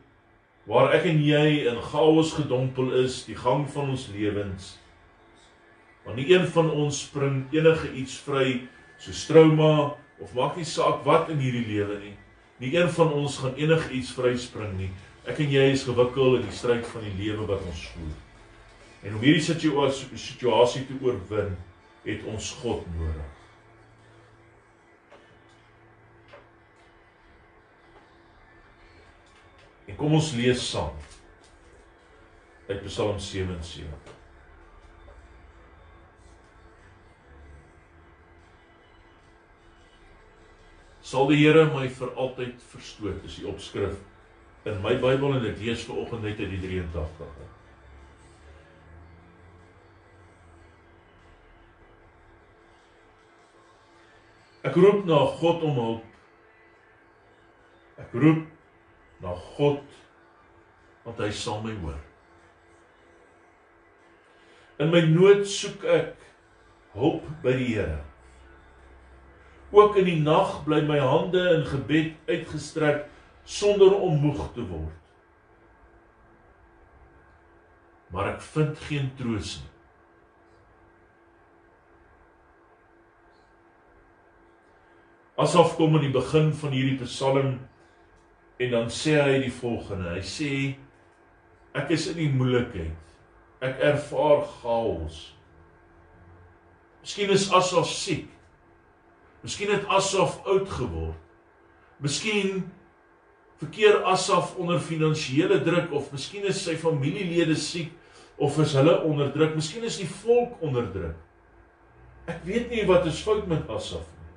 waar 0.65 0.95
ek 0.97 1.05
en 1.11 1.19
jy 1.21 1.67
in 1.69 1.77
chaos 1.91 2.33
gedompel 2.37 2.93
is, 3.03 3.21
die 3.27 3.37
gang 3.37 3.67
van 3.69 3.91
ons 3.93 4.07
lewens, 4.13 4.75
want 6.05 6.17
nie 6.19 6.27
een 6.29 6.45
van 6.53 6.69
ons 6.71 7.01
spring 7.07 7.43
enige 7.53 7.91
iets 7.97 8.19
vry 8.25 8.61
so 9.01 9.11
trauma 9.27 9.95
of 10.21 10.33
maak 10.37 10.55
nie 10.55 10.67
saak 10.67 11.03
wat 11.05 11.29
in 11.33 11.41
hierdie 11.43 11.65
lewe 11.67 11.99
nie. 11.99 12.13
Nie 12.61 12.75
een 12.77 12.89
van 12.89 13.11
ons 13.13 13.37
gaan 13.43 13.57
enige 13.59 13.91
iets 13.91 14.13
vryspring 14.15 14.77
nie. 14.77 14.91
Ek 15.27 15.41
en 15.43 15.51
jy 15.51 15.65
is 15.73 15.83
gewikkel 15.83 16.37
in 16.39 16.45
die 16.47 16.55
stryd 16.55 16.85
van 16.87 17.03
die 17.03 17.15
lewe 17.17 17.47
wat 17.49 17.63
ons 17.67 17.87
voer. 17.91 18.13
En 19.05 19.17
om 19.17 19.25
hierdie 19.25 19.43
situasie 19.43 20.17
situasie 20.17 20.85
te 20.87 20.95
oorwin, 21.01 21.55
het 22.05 22.23
ons 22.29 22.51
God 22.61 22.85
nodig. 22.95 23.31
En 29.85 29.97
kom 29.99 30.15
ons 30.17 30.31
lees 30.37 30.61
saam 30.69 30.95
uit 32.69 32.81
Psalm 32.87 33.19
77. 33.21 34.15
Sal 41.05 41.27
die 41.29 41.37
Here 41.37 41.67
my 41.69 41.85
vir 41.85 42.15
altyd 42.17 42.61
verstoot, 42.71 43.19
is 43.27 43.35
die 43.37 43.45
opskrif 43.45 43.99
in 44.65 44.79
my 44.81 44.95
Bybel 44.97 45.35
en 45.37 45.43
ek 45.45 45.59
lees 45.61 45.83
vanoggend 45.85 46.25
net 46.25 46.39
uit 46.41 46.55
die 46.55 46.61
83. 46.63 47.27
Ek 54.65 54.79
roep 54.81 55.05
na 55.05 55.19
God 55.37 55.61
om 55.69 55.77
hulp. 55.77 56.09
Ek 58.01 58.17
roep 58.17 58.41
na 59.21 59.37
God 59.59 59.85
want 61.05 61.21
hy 61.21 61.29
sal 61.29 61.61
my 61.61 61.75
hoor. 61.83 62.01
In 64.81 64.89
my 64.89 65.05
nood 65.05 65.45
soek 65.45 65.85
ek 65.85 66.17
hulp 66.97 67.29
by 67.45 67.53
die 67.61 67.71
Here. 67.75 68.01
Ook 69.75 69.99
in 69.99 70.07
die 70.07 70.21
nag 70.23 70.61
bly 70.63 70.81
my 70.87 71.01
hande 71.03 71.41
in 71.57 71.65
gebed 71.67 72.15
uitgestrek 72.29 73.05
sonder 73.43 73.91
om 73.99 74.15
moeg 74.23 74.47
te 74.55 74.63
word. 74.63 75.01
Maar 78.15 78.35
ek 78.37 78.43
vind 78.55 78.79
geen 78.87 79.09
troos 79.19 79.57
nie. 79.59 79.71
Asof 85.43 85.75
kom 85.75 85.97
in 85.99 86.07
die 86.07 86.15
begin 86.15 86.53
van 86.55 86.71
hierdie 86.71 87.01
Psalm 87.03 87.57
En 88.57 88.71
dan 88.71 88.91
sê 88.91 89.17
hy 89.19 89.39
die 89.43 89.51
volgende. 89.51 90.13
Hy 90.15 90.23
sê 90.23 90.51
ek 91.75 91.91
is 91.95 92.07
in 92.13 92.21
die 92.21 92.31
moeilikheid. 92.31 93.15
Ek 93.65 93.81
ervaar 93.83 94.45
chaos. 94.61 95.17
Miskien 97.03 97.33
is 97.35 97.49
Asaf 97.53 97.89
siek. 97.91 98.29
Miskien 99.45 99.69
het 99.69 99.85
Asaf 99.93 100.39
oud 100.49 100.69
geword. 100.73 101.19
Miskien 102.01 102.63
verkeer 103.61 104.01
Asaf 104.09 104.55
onder 104.57 104.79
finansiële 104.81 105.61
druk 105.63 105.93
of 105.93 106.09
miskien 106.15 106.47
is 106.49 106.63
sy 106.65 106.73
familielede 106.81 107.55
siek 107.59 107.93
of 108.41 108.57
is 108.63 108.73
hulle 108.75 108.97
onderdruk? 109.05 109.53
Miskien 109.55 109.85
is 109.85 109.99
die 110.01 110.09
volk 110.23 110.57
onderdruk. 110.65 111.13
Ek 112.25 112.41
weet 112.47 112.73
nie 112.73 112.87
wat 112.89 113.05
is 113.05 113.21
fout 113.21 113.45
met 113.47 113.69
Asaf 113.69 114.07
nie. 114.09 114.31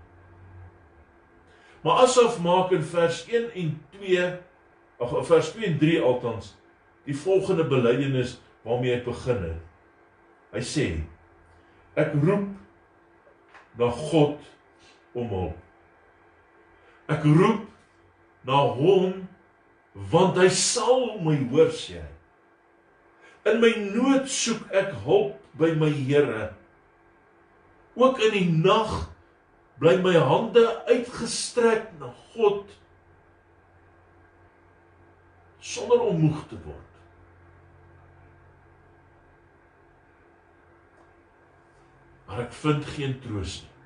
Maar 1.86 2.04
Asaf 2.04 2.36
maak 2.44 2.74
in 2.76 2.84
vers 2.84 3.22
1 3.32 3.48
en 3.56 3.72
2, 3.96 4.28
ag 5.00 5.16
vers 5.30 5.50
2 5.56 5.70
en 5.70 5.80
3 5.80 6.02
altans, 6.04 6.52
die 7.08 7.16
volgende 7.16 7.64
belydenis 7.64 8.36
waarmee 8.66 8.92
hy 8.92 9.00
begin 9.06 9.40
het. 9.46 9.64
Hy 10.52 10.62
sê: 10.64 10.86
Ek 11.96 12.12
roep 12.20 12.50
na 13.80 13.88
God 13.94 14.44
om 15.18 15.32
hulp. 15.32 15.56
Ek 17.08 17.24
roep 17.24 17.64
na 18.48 18.60
hom 18.78 19.12
want 20.12 20.38
hy 20.38 20.48
sal 20.52 21.18
my 21.24 21.36
hoor 21.50 21.70
sê. 21.74 22.02
In 23.48 23.60
my 23.62 23.72
nood 23.80 24.28
soek 24.30 24.66
ek 24.76 24.92
hulp 25.06 25.38
by 25.58 25.72
my 25.78 25.90
Here. 25.90 26.50
Ook 27.98 28.20
in 28.22 28.34
die 28.36 28.48
nag 28.52 29.08
bly 29.82 29.96
my 30.02 30.14
hande 30.14 30.64
uitgestrek 30.90 31.90
na 31.98 32.12
God 32.34 32.68
sonder 35.58 36.04
om 36.06 36.20
moeg 36.22 36.44
te 36.50 36.58
word. 36.62 36.84
Maar 42.28 42.44
ek 42.46 42.54
vind 42.60 42.86
geen 42.94 43.18
troos 43.24 43.60
nie. 43.64 43.77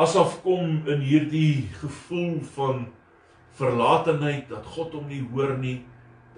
Asof 0.00 0.38
kom 0.40 0.86
in 0.88 1.02
hierdie 1.04 1.68
gevoel 1.76 2.38
van 2.54 2.86
verlatenheid 3.58 4.46
dat 4.48 4.64
God 4.72 4.94
hom 4.96 5.10
nie 5.10 5.20
hoor 5.28 5.58
nie, 5.60 5.82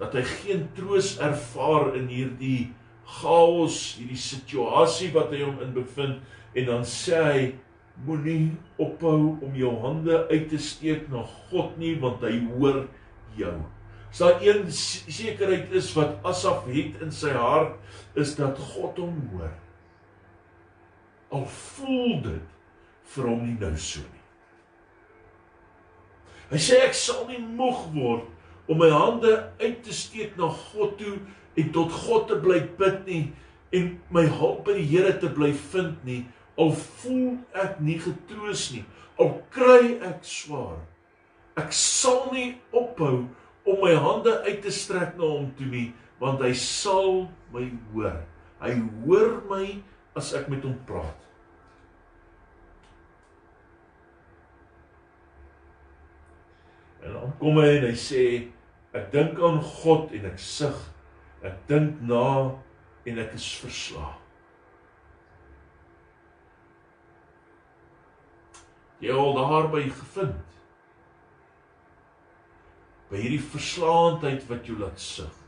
dat 0.01 0.15
hy 0.17 0.23
geen 0.27 0.65
troos 0.75 1.13
ervaar 1.23 1.93
in 1.95 2.09
hierdie 2.11 2.73
chaos, 3.21 3.93
hierdie 3.99 4.19
situasie 4.19 5.13
wat 5.15 5.31
hy 5.31 5.45
hom 5.45 5.61
in 5.63 5.71
bevind 5.77 6.57
en 6.59 6.67
dan 6.67 6.83
sê 6.87 7.21
hy 7.23 7.45
moenie 8.03 8.51
ophou 8.81 9.37
om 9.45 9.55
jou 9.55 9.71
hande 9.85 10.17
uit 10.33 10.49
te 10.51 10.59
steek 10.59 11.07
na 11.13 11.23
God 11.47 11.77
nie 11.79 11.93
want 12.03 12.23
hy 12.25 12.35
hoor 12.49 12.83
jou. 13.39 13.55
As 14.11 14.21
daar 14.21 14.43
een 14.43 14.67
sekerheid 14.73 15.71
is 15.71 15.93
wat 15.95 16.19
Asaf 16.27 16.67
het 16.67 16.99
in 17.01 17.15
sy 17.15 17.31
hart 17.37 17.79
is 18.19 18.35
dat 18.35 18.59
God 18.73 18.99
hom 18.99 19.21
hoor. 19.31 19.53
Al 21.33 21.47
voel 21.49 22.19
dit 22.27 22.52
vir 23.13 23.29
hom 23.29 23.45
nie 23.45 23.57
nou 23.59 23.73
so 23.77 24.01
nie. 24.01 24.23
Hy 26.53 26.59
sê 26.61 26.79
ek 26.85 26.95
sal 26.97 27.25
nie 27.29 27.41
moeg 27.41 27.87
word 27.95 28.29
om 28.69 28.79
my 28.79 28.89
hande 28.93 29.31
uit 29.61 29.79
te 29.85 29.95
steek 29.95 30.35
na 30.39 30.49
God 30.53 30.97
toe 30.99 31.15
en 31.59 31.71
tot 31.75 31.93
God 32.05 32.27
te 32.29 32.37
bly 32.41 32.61
bid 32.79 33.03
nie 33.07 33.23
en 33.73 33.95
my 34.13 34.25
hulp 34.29 34.63
by 34.67 34.77
die 34.77 34.87
Here 34.91 35.15
te 35.19 35.31
bly 35.33 35.51
vind 35.73 36.03
nie 36.07 36.21
al 36.61 36.73
voel 36.77 37.39
ek 37.57 37.79
nie 37.81 37.97
getroos 38.01 38.67
nie 38.75 38.83
al 39.21 39.33
kry 39.53 39.97
ek 40.05 40.21
swaar. 40.25 40.79
Ek 41.57 41.73
sal 41.75 42.29
nie 42.33 42.53
ophou 42.73 43.25
om 43.69 43.81
my 43.81 43.93
hande 43.97 44.39
uit 44.47 44.61
te 44.63 44.73
strek 44.73 45.17
na 45.17 45.27
hom 45.35 45.51
toe 45.57 45.69
nie 45.69 45.89
want 46.21 46.41
hy 46.45 46.53
sal 46.57 47.25
my 47.53 47.65
hoor. 47.91 48.21
Hy 48.61 48.77
hoor 49.03 49.37
my 49.49 49.65
as 50.17 50.31
ek 50.37 50.47
met 50.53 50.65
hom 50.65 50.77
praat 50.87 51.32
dan 57.23 57.31
kom 57.39 57.55
hy 57.61 57.77
en 57.77 57.85
hy 57.87 57.95
sê 57.95 58.23
ek 58.91 59.05
dink 59.13 59.37
aan 59.39 59.61
God 59.63 60.11
en 60.17 60.25
ek 60.27 60.41
sug. 60.43 60.75
Ek 61.43 61.55
dink 61.69 62.01
na 62.03 62.51
en 63.07 63.21
ek 63.23 63.35
is 63.37 63.45
verslae. 63.61 64.09
Jy 69.03 69.15
al 69.15 69.33
daarby 69.39 69.85
gevind. 69.87 70.59
By 73.07 73.23
hierdie 73.23 73.41
verslaandheid 73.55 74.43
wat 74.51 74.67
jou 74.67 74.75
laat 74.83 74.99
sug. 74.99 75.39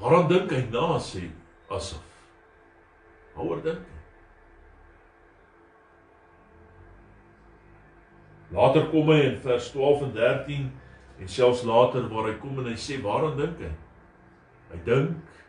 Waarom 0.00 0.28
dink 0.32 0.52
hy 0.52 0.66
na 0.72 0.96
sê 1.04 1.28
asof 1.72 2.15
Waaroor 3.36 3.62
dink 3.62 3.84
jy? 3.84 3.94
Later 8.56 8.86
kom 8.88 9.10
hy 9.10 9.20
in 9.26 9.38
vers 9.42 9.70
12 9.74 10.06
en 10.06 10.12
13 10.14 10.68
en 11.20 11.28
selfs 11.28 11.64
later 11.66 12.06
waar 12.12 12.30
hy 12.30 12.36
kom 12.40 12.60
en 12.62 12.70
hy 12.70 12.76
sê 12.80 13.00
waaraan 13.04 13.36
dink 13.38 13.60
hy? 13.60 13.72
Hy 14.72 14.82
dink 14.86 15.40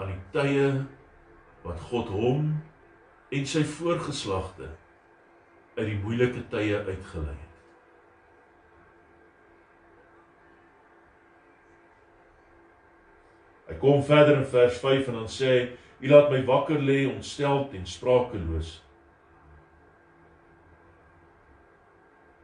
aan 0.00 0.12
die 0.12 0.20
tye 0.34 0.68
wat 1.66 1.82
God 1.90 2.10
hom 2.14 2.52
en 3.32 3.48
sy 3.48 3.62
voorgeslagte 3.66 4.70
uit 5.76 5.86
die 5.88 5.98
moeilike 6.02 6.44
tye 6.52 6.80
uitgelei 6.84 7.36
het. 7.36 7.48
Hy 13.70 13.78
kom 13.80 14.02
verder 14.04 14.36
in 14.36 14.48
vers 14.52 14.80
5 14.82 15.08
en 15.08 15.22
dan 15.22 15.30
sê 15.32 15.52
hy 15.52 15.62
U 16.02 16.08
laat 16.10 16.30
my 16.30 16.40
wakker 16.44 16.80
lê 16.82 17.04
ontsteld 17.06 17.74
en 17.78 17.86
sprakeloos. 17.86 18.80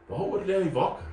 Waaroor 0.07 0.45
lê 0.47 0.61
hy 0.63 0.69
wakker? 0.73 1.09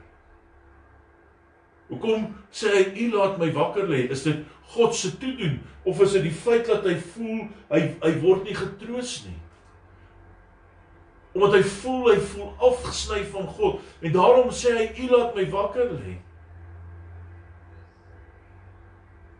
Hoekom 1.91 2.29
sê 2.55 2.71
hy 2.71 2.85
u 3.03 3.09
laat 3.17 3.41
my 3.43 3.51
wakker 3.55 3.91
lê? 3.91 4.05
Is 4.15 4.23
dit 4.27 4.45
God 4.77 4.95
se 4.95 5.11
toedoen 5.19 5.59
of 5.87 6.01
is 6.03 6.15
dit 6.15 6.29
die 6.29 6.35
feit 6.35 6.71
dat 6.71 6.87
hy 6.87 6.95
voel 7.15 7.43
hy 7.71 7.83
hy 8.03 8.15
word 8.23 8.47
nie 8.47 8.57
getroos 8.59 9.19
nie? 9.27 9.37
Omdat 11.35 11.59
hy 11.59 11.65
voel 11.83 12.11
hy 12.13 12.19
voel 12.31 12.55
afgesny 12.71 13.23
van 13.35 13.51
God 13.59 14.07
en 14.07 14.15
daarom 14.15 14.55
sê 14.55 14.79
hy 14.79 14.89
u 15.03 15.11
laat 15.11 15.35
my 15.35 15.51
wakker 15.51 15.91
lê. 15.99 16.17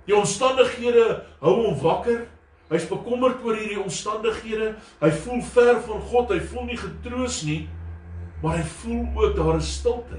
Die 0.07 0.15
omstandighede 0.15 1.23
hou 1.39 1.55
hom 1.65 1.79
wakker. 1.83 2.27
Hy's 2.71 2.89
bekommerd 2.91 3.45
oor 3.47 3.55
hierdie 3.55 3.83
omstandighede. 3.83 4.73
Hy 5.03 5.11
voel 5.23 5.43
ver 5.55 5.77
van 5.87 6.01
God. 6.11 6.33
Hy 6.35 6.41
voel 6.51 6.67
nie 6.73 6.81
getroos 6.81 7.43
nie. 7.47 7.61
Maar 8.43 8.59
hy 8.59 8.67
voel 8.83 9.05
ook 9.15 9.37
daar 9.39 9.61
is 9.61 9.71
stilte. 9.79 10.19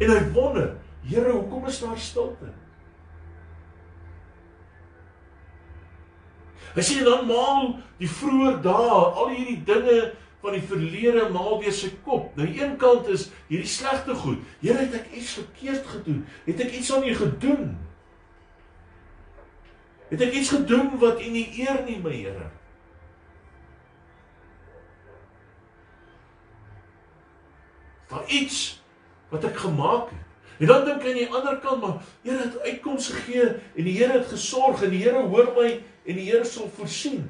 En 0.00 0.10
hy 0.10 0.22
wonder, 0.34 0.72
Here, 1.04 1.30
hoekom 1.30 1.66
is 1.68 1.80
daar 1.84 1.98
stilte? 2.00 2.48
Hy 6.74 6.82
sê 6.82 7.02
dan 7.06 7.26
maal 7.28 7.74
die 8.00 8.08
vroeë 8.08 8.56
dae, 8.64 9.00
al 9.20 9.34
hierdie 9.34 9.60
dinge 9.68 9.98
van 10.42 10.56
die 10.56 10.64
verlede 10.64 11.26
maal 11.32 11.60
weer 11.60 11.74
sy 11.76 11.92
kop. 12.06 12.32
Nou 12.38 12.48
aan 12.48 12.56
een 12.56 12.72
kant 12.80 13.10
is 13.12 13.28
hierdie 13.50 13.68
slegte 13.68 14.16
goed. 14.24 14.40
Here, 14.62 14.80
het 14.80 14.96
ek 14.96 15.12
iets 15.12 15.36
verkeerd 15.38 15.84
gedoen? 15.92 16.24
Het 16.48 16.64
ek 16.64 16.78
iets 16.80 16.90
aan 16.96 17.04
U 17.04 17.14
gedoen? 17.20 17.74
Het 20.14 20.28
ek 20.28 20.36
iets 20.38 20.52
gedoen 20.54 20.92
wat 21.02 21.18
U 21.18 21.30
nie 21.34 21.48
eer 21.58 21.80
nie, 21.82 21.96
my 21.98 22.12
Here? 22.14 22.44
Daar 28.12 28.28
iets 28.30 28.60
wat 29.32 29.48
ek 29.48 29.58
gemaak 29.64 30.12
het. 30.12 30.20
En 30.62 30.70
dan 30.70 30.84
dink 30.86 31.02
ek 31.02 31.08
aan 31.10 31.18
die 31.18 31.32
ander 31.34 31.56
kant, 31.58 31.82
maar 31.82 31.96
Here 32.22 32.44
het 32.44 32.60
uitkoms 32.62 33.08
gegee 33.10 33.48
en 33.74 33.88
die 33.88 33.96
Here 33.96 34.20
het 34.20 34.30
gesorg 34.30 34.84
en 34.86 34.94
die 34.94 35.02
Here 35.02 35.24
hoor 35.26 35.50
my 35.56 35.72
en 35.82 36.20
die 36.20 36.28
Here 36.28 36.46
sal 36.46 36.70
voorsien. 36.76 37.26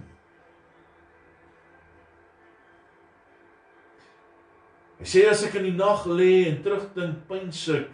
Hy 5.00 5.08
sê 5.08 5.24
as 5.32 5.46
ek 5.48 5.56
in 5.56 5.70
die 5.70 5.78
nag 5.78 6.04
lê 6.04 6.50
en 6.52 6.60
terugdink, 6.60 7.24
pynsik 7.32 7.88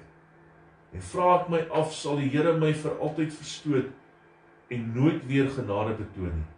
en 0.90 1.08
vra 1.12 1.30
ek 1.38 1.48
my 1.54 1.62
af, 1.78 1.94
sal 1.94 2.18
die 2.18 2.32
Here 2.34 2.58
my 2.58 2.74
vir 2.74 2.98
altyd 2.98 3.38
verstoot 3.38 3.96
en 4.70 4.92
nooit 4.94 5.26
weer 5.26 5.50
genade 5.50 5.94
betoon 5.94 6.34
nie. 6.34 6.48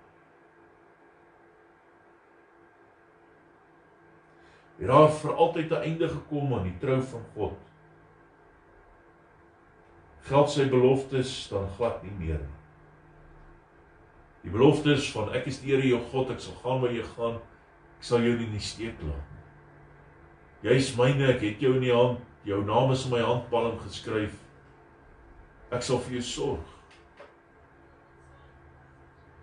Het 4.77 4.89
daar 4.91 5.11
vir 5.11 5.35
altyd 5.35 5.71
'n 5.71 5.85
einde 5.89 6.09
gekom 6.09 6.55
aan 6.55 6.63
die 6.63 6.79
trou 6.79 7.03
van 7.03 7.25
God. 7.35 7.59
Geld 10.21 10.51
sy 10.51 10.69
beloftes 10.69 11.49
dan 11.49 11.69
glad 11.77 12.03
nie 12.03 12.13
meer 12.19 12.39
nie. 12.39 12.59
Die 14.43 14.51
beloftes 14.51 15.13
van 15.13 15.33
ek 15.33 15.47
is 15.47 15.61
die 15.61 15.71
Here 15.71 15.89
jou 15.89 16.01
God, 16.01 16.31
ek 16.31 16.41
sal 16.41 16.55
gaan 16.55 16.81
waar 16.81 16.93
jy 16.93 17.03
gaan, 17.03 17.35
ek 17.99 18.05
sal 18.05 18.21
jou 18.21 18.37
nie 18.37 18.47
in 18.47 18.53
die 18.53 18.61
steek 18.61 19.03
laat 19.03 19.31
nie. 19.31 20.71
Jy's 20.71 20.97
myne, 20.97 21.27
ek 21.27 21.41
het 21.41 21.61
jou 21.61 21.75
in 21.75 21.81
die 21.81 21.95
hand, 21.95 22.19
jou 22.45 22.65
naam 22.65 22.93
is 22.93 23.05
in 23.05 23.11
my 23.11 23.21
handpalm 23.21 23.79
geskryf. 23.79 24.35
Ek 25.71 25.83
sal 25.83 25.99
vir 25.99 26.13
jou 26.13 26.23
sorg 26.23 26.72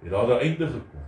het 0.02 0.12
daar 0.12 0.28
'n 0.28 0.40
einde 0.40 0.68
gekom. 0.68 1.06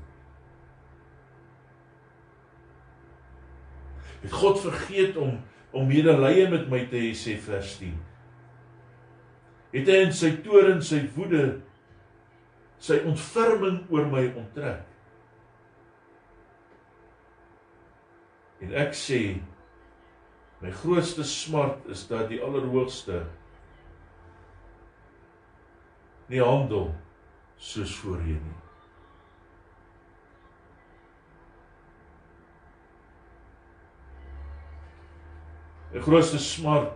Het 4.21 4.31
God 4.31 4.61
vergeet 4.61 5.17
om 5.17 5.39
om 5.71 5.87
medelee 5.87 6.49
met 6.49 6.69
my 6.69 6.85
te 6.85 6.99
hê 6.99 7.11
sê 7.15 7.37
vers 7.39 7.77
10. 7.77 7.95
Het 9.71 9.87
hy 9.87 9.99
in 10.03 10.13
sy 10.13 10.31
toorn, 10.43 10.81
sy 10.83 10.99
woede, 11.15 11.61
sy 12.77 12.97
ontferming 13.07 13.85
oor 13.89 14.09
my 14.11 14.25
onttrek. 14.35 14.83
En 18.61 18.73
ek 18.83 18.91
sê 18.97 19.21
my 20.61 20.73
grootste 20.83 21.23
smart 21.23 21.87
is 21.89 22.03
dat 22.09 22.27
die 22.29 22.41
allerhoogste 22.43 23.23
nie 26.29 26.43
handel 26.43 26.91
soos 27.57 27.95
voorheen 28.03 28.43
nie. 28.43 28.59
Die 35.91 36.01
grootste 36.01 36.39
smart 36.39 36.93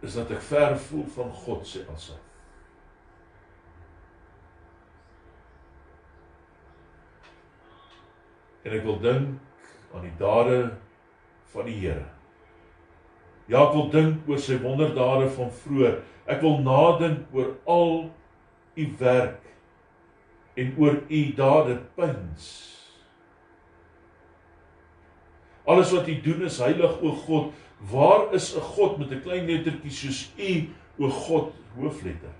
is 0.00 0.16
dat 0.16 0.30
ek 0.32 0.42
ver 0.42 0.78
voel 0.88 1.04
van 1.14 1.30
God 1.42 1.66
se 1.68 1.84
alsa. 1.92 2.16
En 8.64 8.74
ek 8.76 8.82
wil 8.84 8.98
dink 9.02 9.94
aan 9.94 10.06
die 10.06 10.16
dade 10.18 10.58
van 11.52 11.68
die 11.68 11.76
Here. 11.82 12.08
Ja, 13.50 13.64
ek 13.66 13.76
wil 13.76 13.88
dink 13.92 14.28
oor 14.30 14.40
sy 14.42 14.58
wonderdade 14.62 15.30
van 15.36 15.54
vroeër. 15.62 16.00
Ek 16.30 16.42
wil 16.42 16.60
nadink 16.64 17.30
oor 17.34 17.54
al 17.70 17.94
u 18.78 18.90
werk 18.98 19.46
en 20.60 20.74
oor 20.78 21.00
u 21.06 21.22
dade 21.38 21.78
pyns. 21.96 22.79
Alles 25.70 25.92
wat 25.94 26.08
U 26.08 26.20
doen 26.20 26.42
is 26.42 26.58
heilig 26.58 26.98
o 27.00 27.14
God. 27.24 27.52
Waar 27.90 28.32
is 28.34 28.54
'n 28.56 28.60
God 28.74 28.98
met 28.98 29.10
'n 29.10 29.22
klein 29.22 29.46
lettertjie 29.46 29.90
soos 29.90 30.32
U 30.36 30.68
o 30.98 31.08
God 31.08 31.52
hoofletter? 31.76 32.34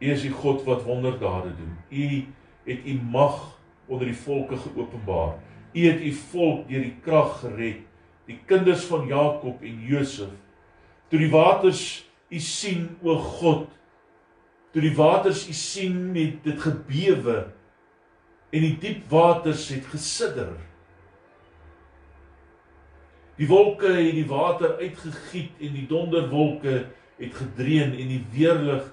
U 0.00 0.10
is 0.10 0.22
die 0.22 0.30
God 0.30 0.64
wat 0.64 0.84
wonderdade 0.84 1.54
doen. 1.56 1.76
U 1.88 2.24
het 2.64 2.84
U 2.84 3.00
mag 3.10 3.58
onder 3.86 4.06
die 4.06 4.16
volke 4.16 4.56
geopenbaar. 4.56 5.38
U 5.72 5.86
het 5.86 6.00
U 6.00 6.12
volk 6.12 6.68
deur 6.68 6.82
die 6.82 6.96
krag 7.02 7.40
gered, 7.40 7.80
die 8.26 8.38
kinders 8.46 8.84
van 8.84 9.06
Jakob 9.06 9.62
en 9.62 9.80
Josef. 9.80 10.30
Toe 11.08 11.18
die 11.18 11.30
waters 11.30 12.04
U 12.28 12.38
sien 12.38 12.96
o 13.02 13.16
God, 13.16 13.68
toe 14.72 14.82
die 14.82 14.94
waters 14.94 15.48
U 15.48 15.52
sien, 15.52 16.14
het 16.14 16.44
dit 16.44 16.60
gebewe 16.60 17.57
en 18.50 18.64
die 18.64 18.76
diep 18.80 19.08
waters 19.12 19.68
het 19.68 19.86
gesidder. 19.92 20.54
Die 23.38 23.46
wolke 23.46 23.90
het 23.92 24.16
die 24.16 24.26
water 24.26 24.78
uitgegiet 24.80 25.60
en 25.62 25.76
die 25.76 25.86
donderwolke 25.86 26.88
het 27.18 27.34
gedreun 27.34 27.92
en 27.94 28.14
die 28.14 28.24
weerlig 28.32 28.88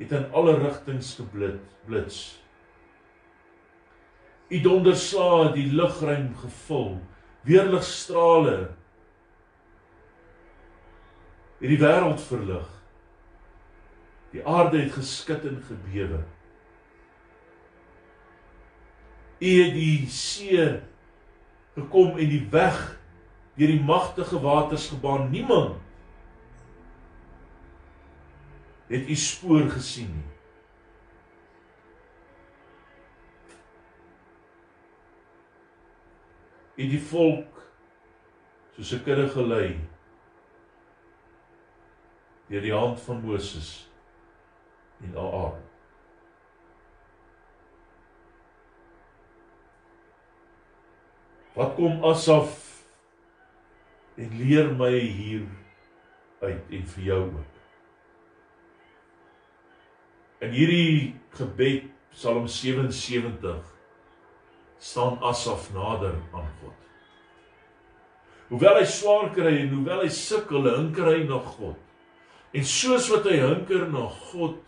het 0.00 0.12
in 0.16 0.26
alle 0.32 0.56
rigtings 0.58 1.14
geblit 1.20 1.60
blits. 1.86 2.40
U 4.50 4.58
donderslae 4.60 5.44
het 5.44 5.54
die 5.54 5.68
lugruim 5.70 6.32
gevul. 6.40 6.96
Weerligstrale 7.46 8.56
het 11.60 11.68
die 11.68 11.78
wêreld 11.78 12.22
verlig. 12.26 12.66
Die 14.34 14.42
aarde 14.46 14.80
het 14.80 14.96
geskit 14.96 15.46
en 15.46 15.62
gebewe. 15.68 16.24
U 19.40 19.50
het 19.62 19.72
die 19.72 20.08
see 20.12 20.64
gekom 21.74 22.18
en 22.18 22.28
die 22.28 22.42
weg 22.52 22.80
deur 23.56 23.72
die 23.72 23.84
magtige 23.84 24.40
waters 24.40 24.88
gebaan. 24.92 25.30
Niemand 25.32 25.78
het 28.90 29.08
u 29.08 29.14
spoor 29.14 29.70
gesien 29.70 30.10
nie. 30.12 30.28
U 36.84 36.88
die 36.88 37.00
volk 37.00 37.64
soos 38.74 38.92
'n 38.92 39.02
kudde 39.04 39.28
gelei 39.28 39.78
deur 42.48 42.60
die 42.60 42.74
hand 42.74 43.00
van 43.00 43.20
Moses 43.24 43.88
en 45.00 45.16
Aaron. 45.16 45.69
Wat 51.60 51.74
kom 51.76 52.04
Asaf 52.08 52.54
en 54.16 54.30
leer 54.40 54.70
my 54.78 54.94
hier 54.96 55.42
uit 56.40 56.72
en 56.72 56.86
vir 56.94 57.02
jou 57.04 57.18
ook. 57.26 57.58
In 60.40 60.56
hierdie 60.56 60.94
gebed 61.36 61.90
Psalm 62.14 62.48
77 62.48 63.60
staan 64.80 65.20
Asaf 65.20 65.68
nader 65.76 66.16
aan 66.32 66.48
God. 66.62 66.88
Hoewel 68.48 68.80
hy 68.80 68.88
swaar 68.88 69.28
kry 69.36 69.58
en 69.60 69.76
hoewel 69.76 70.06
hy 70.06 70.10
sukkel, 70.16 70.64
hinker 70.64 71.12
hy 71.12 71.22
na 71.28 71.44
God. 71.44 71.76
En 72.56 72.64
soos 72.64 73.12
wat 73.12 73.28
hy 73.28 73.36
hinker 73.44 73.84
na 73.92 74.08
God, 74.32 74.62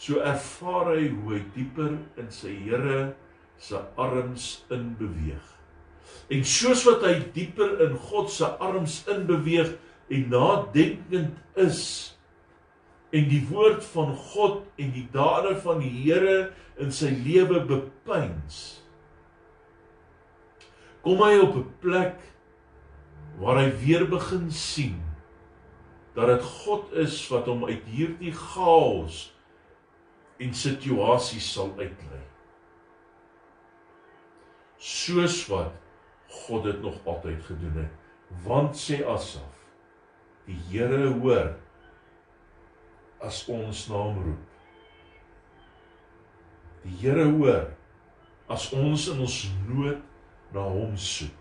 so 0.00 0.24
ervaar 0.24 0.94
hy 0.96 1.10
hoe 1.12 1.36
hy 1.36 1.46
dieper 1.52 1.98
in 2.16 2.32
sy 2.32 2.56
Here 2.64 3.10
se 3.60 3.90
arms 4.00 4.54
in 4.72 4.94
beweeg. 4.96 5.58
En 6.32 6.44
soos 6.48 6.84
wat 6.88 7.04
hy 7.06 7.16
dieper 7.34 7.80
in 7.86 7.96
God 8.08 8.30
se 8.32 8.48
arms 8.62 9.02
inbeweeg 9.10 9.74
en 10.12 10.28
nadenkend 10.32 11.38
is 11.60 11.80
en 13.12 13.28
die 13.28 13.42
woord 13.50 13.84
van 13.92 14.14
God 14.32 14.62
en 14.80 14.92
die 14.94 15.08
dade 15.12 15.56
van 15.60 15.82
die 15.84 15.92
Here 15.92 16.52
in 16.80 16.92
sy 16.94 17.10
lewe 17.24 17.60
bepeins 17.68 18.82
kom 21.02 21.20
hy 21.20 21.34
op 21.42 21.56
'n 21.58 21.68
plek 21.82 22.20
waar 23.42 23.58
hy 23.58 23.70
weer 23.84 24.04
begin 24.08 24.50
sien 24.50 25.00
dat 26.14 26.28
dit 26.30 26.42
God 26.64 26.92
is 26.92 27.16
wat 27.32 27.48
hom 27.50 27.64
uit 27.64 27.84
hierdie 27.90 28.32
chaos 28.32 29.32
en 30.42 30.54
situasies 30.54 31.46
sal 31.54 31.72
uitlei. 31.78 32.20
Soos 34.78 35.38
wat 35.48 35.81
God 36.32 36.64
dit 36.64 36.80
nog 36.82 36.96
altyd 37.04 37.42
gedoen 37.44 37.76
het. 37.82 37.98
Want 38.44 38.78
sê 38.78 39.02
Asaf, 39.06 39.60
die 40.48 40.58
Here 40.70 41.12
hoor 41.20 41.52
as 43.22 43.44
ons 43.52 43.86
naam 43.92 44.18
roep. 44.24 44.48
Die 46.82 46.96
Here 47.02 47.28
hoor 47.36 47.68
as 48.50 48.70
ons 48.74 49.06
in 49.12 49.22
ons 49.22 49.38
nood 49.68 50.02
na 50.52 50.64
hom 50.66 50.96
soek. 50.98 51.38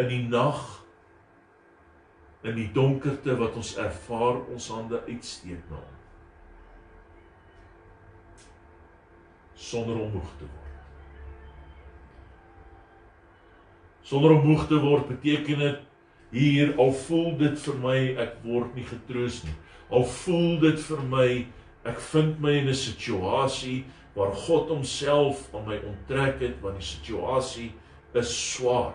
In 0.00 0.10
die 0.12 0.24
nag 0.28 0.64
in 2.46 2.54
die 2.54 2.68
donkerte 2.72 3.34
wat 3.40 3.56
ons 3.58 3.74
ervaar 3.80 4.38
ons 4.54 4.68
hande 4.70 5.00
uitsteek 5.08 5.62
na 5.70 5.80
hom. 5.80 5.96
Sonder 9.56 9.98
om 9.98 10.14
moeg 10.14 10.30
te 10.38 10.46
word. 10.46 10.65
Sonder 14.06 14.36
om 14.36 14.46
moeg 14.46 14.66
te 14.70 14.78
word 14.78 15.08
beteken 15.10 15.62
dit 15.64 15.84
hier 16.36 16.74
al 16.82 16.92
voel 17.06 17.32
dit 17.40 17.58
vir 17.64 17.78
my 17.82 17.98
ek 18.22 18.36
word 18.44 18.74
nie 18.78 18.86
getroos 18.86 19.42
nie. 19.46 19.54
Al 19.90 20.06
voel 20.22 20.58
dit 20.62 20.82
vir 20.88 21.02
my 21.10 21.28
ek 21.86 22.00
vind 22.10 22.40
my 22.42 22.52
in 22.60 22.68
'n 22.68 22.74
situasie 22.74 23.84
waar 24.14 24.32
God 24.46 24.68
homself 24.68 25.54
aan 25.54 25.66
my 25.66 25.78
onttrek 25.86 26.40
het 26.40 26.60
want 26.62 26.78
die 26.78 26.86
situasie 26.86 27.72
is 28.14 28.30
swaar. 28.54 28.94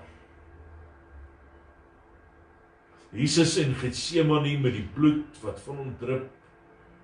Jesus 3.12 3.58
in 3.58 3.76
Getsemane 3.76 4.58
met 4.60 4.74
die 4.74 4.88
bloed 4.96 5.42
wat 5.44 5.60
van 5.60 5.76
hom 5.76 5.96
drup 6.00 6.30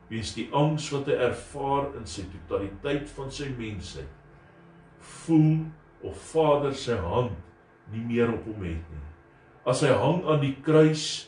wees 0.10 0.34
die 0.34 0.47
angs 0.55 0.88
wat 0.91 1.08
hy 1.12 1.18
ervaar 1.20 1.91
in 1.99 2.05
sy 2.08 2.24
totaliteit 2.32 3.10
van 3.18 3.32
sy 3.32 3.49
mensheid 3.58 4.08
voel 4.99 5.68
of 6.08 6.16
Vader 6.32 6.74
se 6.76 6.95
hand 6.95 7.47
nie 7.93 8.03
meer 8.03 8.31
op 8.33 8.45
hom 8.49 8.63
het 8.67 8.91
nie. 8.91 9.03
As 9.67 9.83
hy 9.83 9.91
hang 9.95 10.23
aan 10.27 10.41
die 10.43 10.55
kruis 10.63 11.27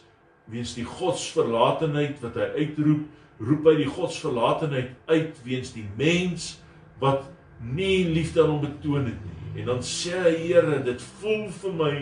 weens 0.50 0.74
die 0.78 0.88
godsverlatenheid 0.88 2.22
wat 2.24 2.38
hy 2.40 2.48
uitroep, 2.64 3.04
roep 3.40 3.68
hy 3.70 3.76
die 3.80 3.92
godsverlatenheid 3.92 4.96
uit 5.12 5.44
weens 5.46 5.74
die 5.76 5.86
mens 6.00 6.56
wat 7.00 7.28
nie 7.60 8.08
liefde 8.10 8.44
aan 8.44 8.56
hom 8.56 8.64
betoon 8.64 9.08
het 9.12 9.20
nie. 9.26 9.62
En 9.62 9.74
dan 9.74 9.84
sê 9.86 10.16
hy 10.16 10.36
Here, 10.48 10.80
dit 10.86 11.04
voel 11.20 11.48
vir 11.62 11.76
my 11.80 11.94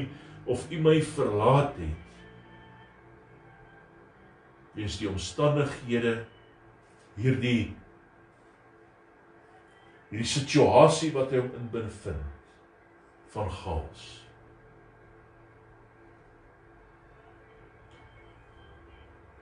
of 0.48 0.66
U 0.72 0.80
my 0.82 0.98
verlaat 1.02 1.78
het. 1.82 2.06
Weens 4.78 5.00
die 5.02 5.10
omstandighede 5.10 6.20
hierdie 7.18 7.74
hierdie 10.08 10.30
situasie 10.30 11.10
wat 11.16 11.34
hy 11.34 11.42
hom 11.42 11.52
in 11.58 11.68
bevind 11.74 12.36
van 13.34 13.50
chaos. 13.52 14.06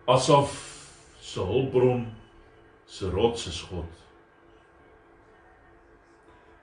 Asof 0.08 0.54
se 1.22 1.40
hulpbron 1.40 2.06
se 2.86 3.10
rots 3.10 3.48
is 3.48 3.62
God. 3.62 3.90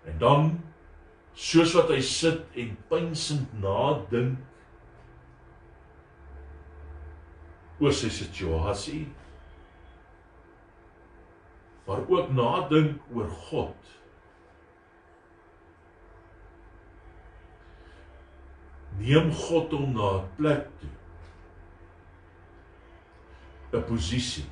En 0.06 0.18
dan 0.18 0.60
soos 1.34 1.74
wat 1.74 1.90
hy 1.90 2.00
sit 2.04 2.56
en 2.58 2.76
pynsend 2.90 3.50
nadink 3.62 4.38
oor 7.82 7.94
sy 7.96 8.10
situasie 8.14 9.06
maar 11.86 12.08
ook 12.08 12.30
nadink 12.30 13.00
oor 13.14 13.28
God. 13.28 13.90
Neem 18.98 19.32
God 19.32 19.72
hom 19.74 19.94
na 19.96 20.10
'n 20.18 20.28
plek 20.36 20.68
toe. 20.80 20.94
'n 23.72 23.84
posisie. 23.84 24.44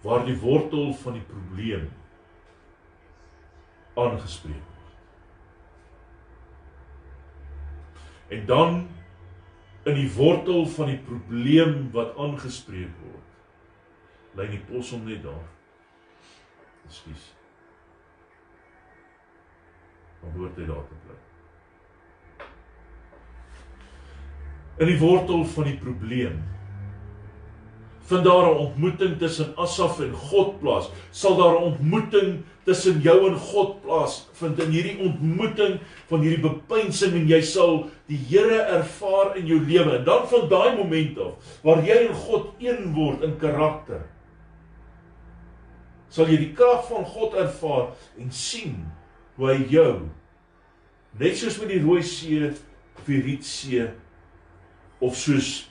waar 0.00 0.24
die 0.24 0.38
wortel 0.38 0.94
van 0.94 1.12
die 1.12 1.24
probleem 1.28 1.90
aangespreek 3.94 4.64
word. 4.64 4.94
En 8.28 8.46
dan 8.46 8.88
in 9.82 9.94
die 9.94 10.08
wortel 10.14 10.66
van 10.76 10.92
die 10.92 11.00
probleem 11.04 11.90
wat 11.92 12.16
aangespreek 12.16 12.92
word. 13.04 13.16
Lê 14.38 14.46
die 14.54 14.62
pos 14.68 14.92
om 14.96 15.04
net 15.04 15.22
daar. 15.24 15.48
Ekskuus. 16.86 17.32
Dan 20.20 20.36
word 20.36 20.56
hy 20.60 20.68
daar 20.68 20.86
te 20.88 21.02
bly. 21.04 21.18
In 24.78 24.86
die 24.86 24.98
wortel 24.98 25.44
van 25.44 25.64
die 25.64 25.76
probleem 25.76 26.38
vind 28.10 28.24
daar 28.24 28.46
'n 28.50 28.56
ontmoeting 28.56 29.18
tussen 29.18 29.56
Asaf 29.56 30.00
en 30.00 30.12
God 30.12 30.58
plaas. 30.60 30.90
Sal 31.10 31.36
daar 31.36 31.54
'n 31.54 31.62
ontmoeting 31.62 32.42
tussen 32.64 33.00
jou 33.00 33.28
en 33.28 33.36
God 33.36 33.82
plaas 33.82 34.28
vind 34.32 34.60
in 34.60 34.70
hierdie 34.70 34.98
ontmoeting 34.98 35.78
van 36.06 36.20
hierdie 36.20 36.42
bepeinsing 36.42 37.12
en 37.12 37.28
jy 37.28 37.40
sal 37.42 37.88
die 38.06 38.18
Here 38.28 38.60
ervaar 38.78 39.36
in 39.36 39.46
jou 39.46 39.60
lewe. 39.60 39.98
En 39.98 40.04
dan 40.04 40.28
van 40.28 40.48
daai 40.48 40.78
oomblik 40.78 41.18
af 41.18 41.60
waar 41.62 41.84
jy 41.86 42.06
en 42.08 42.14
God 42.14 42.46
een 42.58 42.92
word 42.94 43.22
in 43.22 43.36
karakter, 43.38 44.02
sal 46.08 46.26
jy 46.26 46.36
die 46.36 46.52
krag 46.52 46.88
van 46.88 47.04
God 47.04 47.34
ervaar 47.34 47.92
en 48.18 48.32
sien 48.32 48.86
hoe 49.36 49.52
hy 49.52 49.66
jou 49.70 49.94
net 51.18 51.36
soos 51.36 51.58
met 51.58 51.68
die 51.68 51.82
Rooi 51.82 52.02
See 52.02 52.50
die 53.06 53.20
Rietsee 53.22 53.88
of 55.00 55.16
soos 55.16 55.70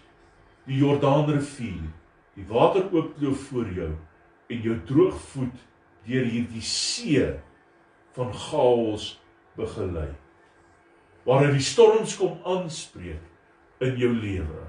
die 0.70 0.80
Jordaanrivier 0.82 1.90
die 2.38 2.46
water 2.50 2.88
oopkloof 2.94 3.50
voor 3.50 3.70
jou 3.76 3.92
en 4.50 4.64
jou 4.66 4.78
droogvoet 4.90 5.66
deur 6.10 6.26
hierdie 6.26 6.64
see 6.66 7.26
van 8.16 8.32
chaos 8.34 9.12
begelei. 9.60 10.10
Waar 11.28 11.46
hy 11.46 11.54
die 11.58 11.66
storms 11.66 12.16
kom 12.18 12.40
aanspreek 12.48 13.84
in 13.86 14.00
jou 14.00 14.12
lewe. 14.16 14.64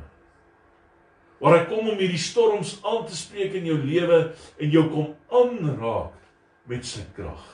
Waar 1.40 1.56
hy 1.56 1.62
kom 1.70 1.88
om 1.88 2.00
hierdie 2.00 2.20
storms 2.20 2.76
aan 2.84 3.06
te 3.08 3.16
spreek 3.16 3.54
in 3.56 3.70
jou 3.70 3.78
lewe 3.80 4.20
en 4.60 4.74
jou 4.74 4.84
kom 4.92 5.14
aanraak 5.40 6.18
met 6.68 6.84
sy 6.86 7.06
krag. 7.16 7.46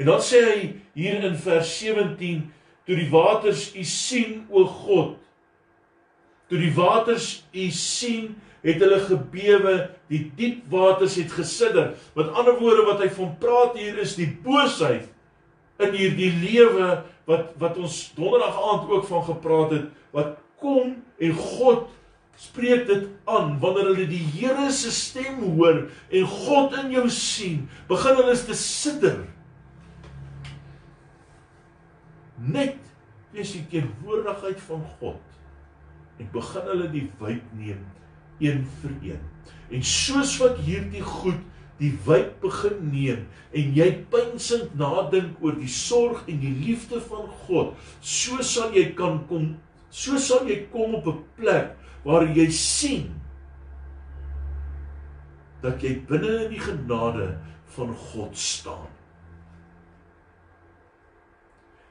En 0.00 0.08
dan 0.08 0.24
sê 0.24 0.40
hy 0.48 0.58
hier 0.96 1.22
in 1.28 1.36
vers 1.38 1.68
17 1.78 2.48
toe 2.86 2.96
die 2.98 3.10
waters 3.10 3.70
u 3.76 3.84
sien 3.86 4.42
o 4.50 4.64
God. 4.66 5.16
Toe 6.50 6.58
die 6.60 6.72
waters 6.76 7.44
u 7.52 7.68
sien, 7.70 8.34
het 8.62 8.78
hulle 8.82 9.00
gebewe, 9.02 9.74
die 10.12 10.26
diep 10.38 10.66
waters 10.70 11.16
het 11.18 11.32
gesidder. 11.34 11.94
Met 12.14 12.30
ander 12.30 12.58
woorde 12.60 12.84
wat 12.86 13.02
hy 13.02 13.08
van 13.14 13.32
praat 13.42 13.78
hier 13.78 13.98
is 14.02 14.14
die 14.18 14.30
boosheid 14.44 15.08
in 15.82 15.96
hierdie 15.96 16.30
lewe 16.44 17.00
wat 17.26 17.56
wat 17.58 17.78
ons 17.80 17.96
donderdag 18.14 18.54
aand 18.54 18.90
ook 18.90 19.08
van 19.08 19.24
gepraat 19.26 19.74
het 19.74 19.88
wat 20.14 20.36
kom 20.62 20.94
en 21.18 21.34
God 21.34 21.88
spreek 22.38 22.86
dit 22.86 23.08
aan. 23.30 23.56
Wanneer 23.62 23.90
hulle 23.90 24.06
die 24.10 24.22
Here 24.34 24.70
se 24.74 24.92
stem 24.94 25.40
hoor 25.42 25.84
en 26.10 26.26
God 26.46 26.76
in 26.82 26.94
jou 26.94 27.06
sien 27.10 27.66
begin 27.90 28.18
hulle 28.20 28.36
te 28.46 28.56
sidder 28.58 29.22
net 32.42 32.78
wees 33.32 33.54
die 33.56 33.64
teenwoordigheid 33.72 34.60
van 34.66 34.82
God 34.98 36.20
en 36.20 36.28
begin 36.34 36.68
hulle 36.70 36.88
die 36.92 37.06
wyk 37.20 37.44
neem 37.56 37.82
een 38.42 38.64
vir 38.82 38.94
een. 39.06 39.22
En 39.72 39.84
soos 39.86 40.34
wat 40.42 40.58
hierdie 40.66 41.02
goed 41.04 41.40
die 41.80 41.92
wyk 42.06 42.34
begin 42.42 42.78
neem 42.92 43.24
en 43.56 43.74
jy 43.76 43.88
pynsend 44.12 44.74
nadink 44.78 45.40
oor 45.42 45.56
die 45.58 45.70
sorg 45.70 46.22
en 46.30 46.40
die 46.42 46.52
liefde 46.62 47.00
van 47.08 47.26
God, 47.46 47.74
so 48.00 48.42
sal 48.46 48.74
jy 48.76 48.90
kan 48.98 49.22
kom, 49.30 49.54
so 49.90 50.20
sal 50.20 50.46
jy 50.48 50.62
kom 50.72 50.94
op 51.00 51.08
'n 51.08 51.24
plek 51.38 51.76
waar 52.04 52.26
jy 52.26 52.48
sien 52.50 53.10
dat 55.62 55.82
jy 55.82 55.94
binne 56.08 56.44
in 56.44 56.50
die 56.50 56.62
genade 56.62 57.38
van 57.76 57.94
God 57.94 58.36
staan. 58.36 58.90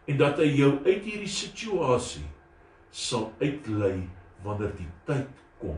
En 0.09 0.17
dat 0.17 0.41
hy 0.41 0.49
jou 0.57 0.71
uit 0.85 1.03
hierdie 1.05 1.29
situasie 1.29 2.25
sal 2.91 3.29
uitlei 3.39 4.09
wanneer 4.43 4.73
die 4.75 4.89
tyd 5.07 5.43
kom. 5.61 5.77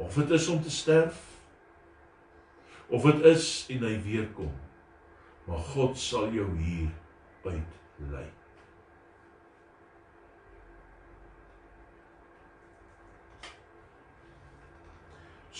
Of 0.00 0.14
dit 0.16 0.30
is 0.38 0.48
om 0.48 0.62
te 0.62 0.70
sterf 0.72 1.26
of 2.90 3.04
dit 3.06 3.24
is 3.30 3.46
en 3.70 3.84
hy 3.86 3.94
weer 4.02 4.26
kom. 4.34 4.52
Maar 5.46 5.62
God 5.72 5.98
sal 5.98 6.30
jou 6.34 6.46
hier 6.58 6.90
uitlei. 7.44 8.26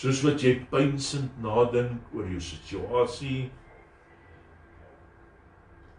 Soos 0.01 0.23
wat 0.25 0.41
jy 0.41 0.55
pynsend 0.71 1.35
nadink 1.43 2.13
oor 2.15 2.27
jou 2.31 2.41
situasie 2.41 3.51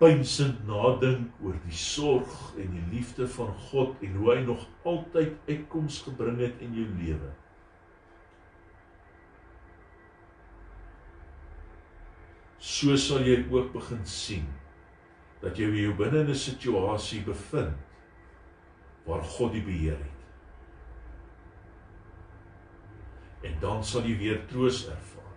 pynsend 0.03 0.65
nadink 0.67 1.45
oor 1.47 1.55
die 1.63 1.77
sorg 1.79 2.33
en 2.59 2.73
die 2.75 2.87
liefde 2.91 3.29
van 3.37 3.53
God 3.69 4.01
en 4.03 4.17
hoe 4.19 4.33
hy 4.33 4.41
nog 4.49 4.65
altyd 4.89 5.37
uitkoms 5.47 6.01
gebring 6.09 6.41
het 6.43 6.65
in 6.67 6.75
jou 6.75 6.89
lewe. 6.97 7.31
So 12.59 12.99
sal 12.99 13.23
jy 13.29 13.39
ook 13.45 13.71
begin 13.77 14.03
sien 14.07 14.51
dat 15.43 15.59
jy 15.59 15.71
jou 15.85 15.95
binne 15.99 16.27
in 16.27 16.35
'n 16.35 16.43
situasie 16.49 17.23
bevind 17.23 17.79
waar 19.07 19.23
God 19.23 19.53
die 19.53 19.63
beheer 19.63 19.99
het. 20.03 20.21
En 23.43 23.59
dan 23.61 23.85
sal 23.85 24.03
jy 24.03 24.19
weer 24.19 24.47
troos 24.47 24.87
ervaar, 24.89 25.37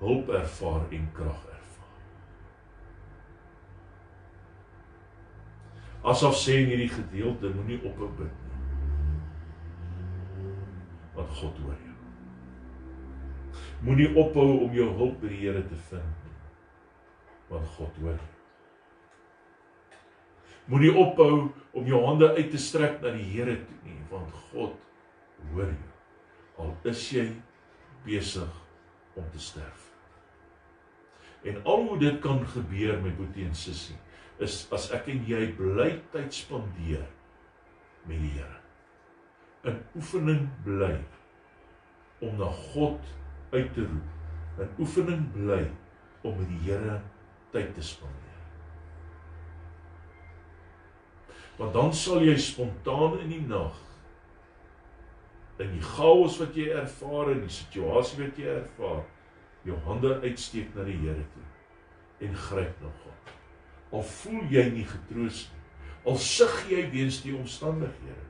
hulp 0.00 0.28
ervaar 0.28 0.84
en 0.92 1.12
krag 1.12 1.47
Asof 6.08 6.38
sê 6.40 6.62
in 6.62 6.70
hierdie 6.72 6.88
gedeelte 6.92 7.50
moenie 7.52 7.80
ophou 7.84 8.08
bid 8.16 8.32
nie. 8.32 8.62
Want 11.16 11.34
God 11.40 11.58
hoor 11.64 11.76
jou. 11.76 11.96
Moenie 13.84 14.08
ophou 14.16 14.64
om 14.64 14.72
jou 14.74 14.88
hulp 14.96 15.20
by 15.20 15.32
die 15.32 15.42
Here 15.42 15.62
te 15.68 15.78
vind. 15.90 16.24
Want 17.50 17.68
God 17.76 18.00
hoor. 18.02 18.18
Moenie 20.68 20.94
ophou 21.00 21.48
om 21.72 21.86
jou 21.88 22.00
hande 22.06 22.30
uit 22.36 22.50
te 22.52 22.60
strek 22.60 23.02
na 23.04 23.12
die 23.14 23.28
Here 23.32 23.58
toe 23.66 23.78
nie, 23.84 24.00
want 24.10 24.32
God 24.50 24.74
hoor 25.52 25.70
jou. 25.70 25.92
Al 26.58 26.74
is 26.90 27.04
jy 27.12 27.28
besig 28.06 28.56
om 29.18 29.28
te 29.32 29.40
sterf. 29.42 29.86
En 31.46 31.60
al 31.64 31.86
hoe 31.86 31.98
dit 32.00 32.20
kan 32.24 32.40
gebeur 32.50 32.98
met 33.02 33.16
Boetie 33.16 33.46
en 33.46 33.54
Sissie, 33.56 33.96
is 34.44 34.60
as 34.74 34.90
ek 34.94 35.08
en 35.12 35.24
jy 35.28 35.48
bly 35.58 35.90
tyd 36.12 36.30
spandeer 36.34 37.06
met 38.06 38.20
die 38.22 38.34
Here. 38.36 38.60
In 39.68 39.80
oefening 39.98 40.46
bly 40.64 40.94
om 42.24 42.38
na 42.38 42.48
God 42.72 43.10
uit 43.52 43.72
te 43.74 43.84
roep. 43.86 44.14
In 44.62 44.70
oefening 44.78 45.26
bly 45.34 45.64
om 46.22 46.38
met 46.38 46.48
die 46.52 46.62
Here 46.68 47.00
tyd 47.54 47.74
te 47.74 47.84
spandeer. 47.84 48.24
Want 51.58 51.74
dan 51.74 51.94
sal 51.94 52.22
jy 52.22 52.36
spontaan 52.38 53.18
in 53.24 53.34
die 53.34 53.44
nag 53.50 53.84
in 55.58 55.72
die 55.74 55.82
chaos 55.82 56.38
wat 56.38 56.54
jy 56.54 56.68
ervaar 56.70 57.32
en 57.32 57.40
die 57.42 57.50
situasie 57.50 58.20
wat 58.20 58.36
jy 58.38 58.46
ervaar, 58.60 59.00
jou 59.66 59.78
hande 59.88 60.12
uitsteek 60.22 60.70
na 60.76 60.86
die 60.86 60.98
Here 61.02 61.24
toe 61.34 62.28
en 62.28 62.38
gryp 62.46 62.78
na 62.82 62.92
God. 63.02 63.37
Al 63.92 64.04
voel 64.04 64.44
jy 64.52 64.64
nie 64.74 64.86
getroos 64.88 65.46
nie, 65.48 65.62
al 66.08 66.18
sug 66.20 66.54
jy 66.70 66.84
weens 66.92 67.22
die 67.24 67.34
omstandighede, 67.36 68.26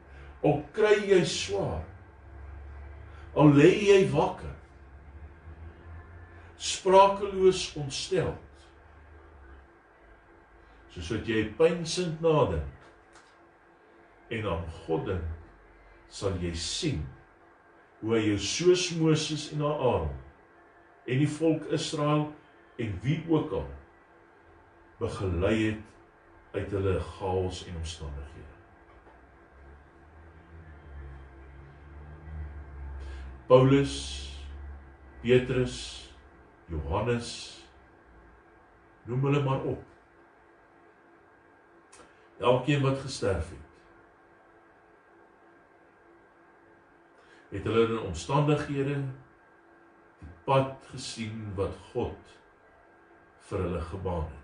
al 0.47 0.61
kry 0.75 0.97
jy 1.09 1.21
swaar, 1.27 1.83
al 3.39 3.53
lê 3.55 3.71
jy 3.89 3.99
wakker, 4.13 4.55
sprakeloos 6.59 7.69
ontstel. 7.79 8.33
Soos 10.95 11.13
wat 11.15 11.29
jy 11.31 11.45
pynsend 11.59 12.23
nadink. 12.25 12.75
En 14.35 14.49
aan 14.51 14.65
God 14.85 15.07
dink, 15.09 15.29
sal 16.13 16.35
jy 16.43 16.51
sien 16.59 17.05
hoe 18.01 18.15
hy 18.17 18.25
jou 18.29 18.39
soos 18.43 18.89
Moses 18.99 19.49
en 19.55 19.65
Aaron 19.67 20.13
en 21.09 21.23
die 21.23 21.31
volk 21.39 21.65
Israel 21.75 22.29
en 22.79 22.93
wie 23.03 23.19
ook 23.31 23.55
al 23.59 23.67
begelei 24.99 25.57
het 25.67 25.85
uit 26.53 26.71
hulle 26.71 27.01
chaos 27.01 27.67
en 27.67 27.77
omstandighede. 27.77 28.57
Paulus, 33.47 33.95
Petrus, 35.21 35.77
Johannes 36.67 37.29
noem 39.09 39.25
hulle 39.25 39.43
maar 39.43 39.63
op. 39.63 39.85
Elkeen 42.39 42.83
wat 42.83 42.99
gesterf 42.99 43.49
het. 43.49 43.65
Het 47.49 47.65
hulle 47.65 47.87
in 47.87 47.99
omstandighede 47.99 48.99
die 50.19 50.35
pad 50.45 50.91
gesien 50.91 51.47
wat 51.57 51.79
God 51.93 52.37
vir 53.49 53.65
hulle 53.65 53.81
gebaan 53.81 54.27
het. 54.29 54.38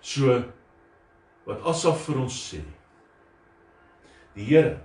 So 0.00 0.42
wat 1.48 1.64
Asaf 1.66 2.04
vir 2.06 2.20
ons 2.24 2.36
sê. 2.50 2.60
Die 4.36 4.44
Here 4.50 4.76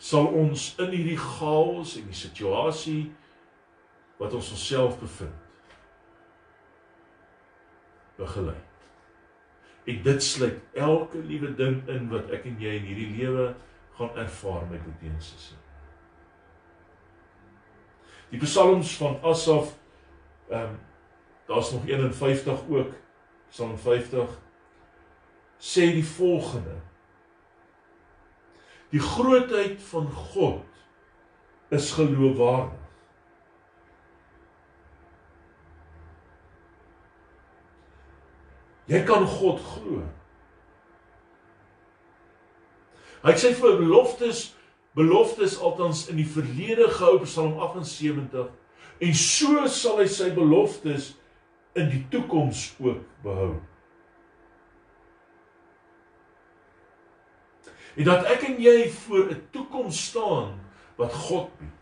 sal 0.00 0.30
ons 0.32 0.70
in 0.80 0.94
hierdie 0.94 1.18
chaos 1.20 1.98
en 2.00 2.06
die 2.08 2.16
situasie 2.16 3.02
wat 4.16 4.32
ons 4.32 4.48
onsself 4.54 4.94
bevind 5.00 5.48
begelei. 8.16 8.56
En 9.88 10.02
dit 10.04 10.24
sluit 10.24 10.76
elke 10.76 11.20
liewe 11.24 11.52
ding 11.56 11.80
in 11.88 12.08
wat 12.12 12.32
ek 12.36 12.46
en 12.48 12.56
jy 12.60 12.78
in 12.78 12.88
hierdie 12.88 13.10
lewe 13.18 13.46
gaan 13.96 14.16
ervaar 14.20 14.64
met 14.70 14.84
beteensisse. 14.84 15.56
Die 18.32 18.40
psalms 18.40 18.94
van 19.00 19.18
Asaf 19.26 19.74
ehm 20.48 20.70
um, 20.70 20.78
daar's 21.50 21.72
nog 21.74 21.86
51 21.86 22.60
ook 22.68 22.94
Psalm 23.50 23.78
50 23.78 24.38
sê 25.58 25.90
die 25.98 26.06
volgende 26.06 26.78
Die 28.90 29.00
grootheid 29.00 29.82
van 29.82 30.10
God 30.10 30.62
is 31.70 31.92
geloofwaardig. 31.94 32.78
Jy 38.90 39.04
kan 39.06 39.26
God 39.30 39.60
glo. 39.62 40.00
Hy 43.22 43.34
sê 43.38 43.52
vir 43.54 43.78
beloftes 43.78 44.48
beloftes 44.98 45.54
altans 45.62 46.08
in 46.10 46.18
die 46.18 46.26
verlede 46.26 46.88
gehou 46.90 47.20
Psalm 47.22 47.60
78 47.62 48.48
en 49.06 49.14
so 49.14 49.68
sal 49.70 50.00
hy 50.02 50.08
sy 50.10 50.32
beloftes 50.34 51.12
in 51.72 51.88
die 51.88 52.06
toekoms 52.08 52.74
ook 52.78 53.04
behou. 53.22 53.54
En 57.94 58.04
dat 58.04 58.24
ek 58.30 58.46
en 58.48 58.60
jy 58.62 58.90
voor 58.90 59.30
'n 59.30 59.46
toekoms 59.50 60.06
staan 60.06 60.60
wat 60.96 61.12
God 61.12 61.50
bied. 61.58 61.80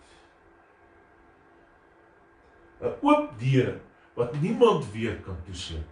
'n 2.81 2.95
Oop 3.01 3.39
deur 3.39 3.81
wat 4.15 4.41
niemand 4.41 4.93
weer 4.93 5.17
kan 5.21 5.37
toesluit 5.45 5.85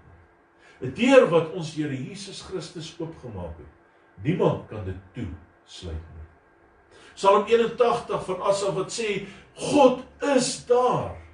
nie. 0.81 0.89
'n 0.89 0.95
Deur 0.95 1.29
wat 1.29 1.53
ons 1.53 1.75
Here 1.75 2.05
Jesus 2.05 2.41
Christus 2.43 2.97
oopgemaak 2.99 3.57
het. 3.59 3.73
Niemand 4.23 4.69
kan 4.69 4.85
dit 4.85 4.97
toesluit 5.13 5.95
nie. 6.15 6.27
Psalm 7.15 7.47
81 7.47 8.25
van 8.25 8.43
Asaf 8.43 8.75
wat 8.75 8.93
sê 8.93 9.27
God 9.55 10.05
is 10.37 10.67
daar. 10.67 11.26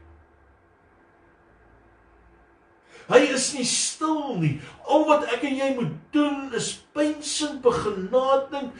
Hy 3.10 3.20
is 3.34 3.50
nie 3.56 3.66
stil 3.66 4.38
nie. 4.40 4.54
Al 4.86 5.06
wat 5.08 5.26
ek 5.34 5.44
en 5.48 5.58
jy 5.58 5.70
moet 5.76 5.92
doen 6.14 6.52
is 6.56 6.72
pynsend 6.94 7.62
begenadiging, 7.64 8.70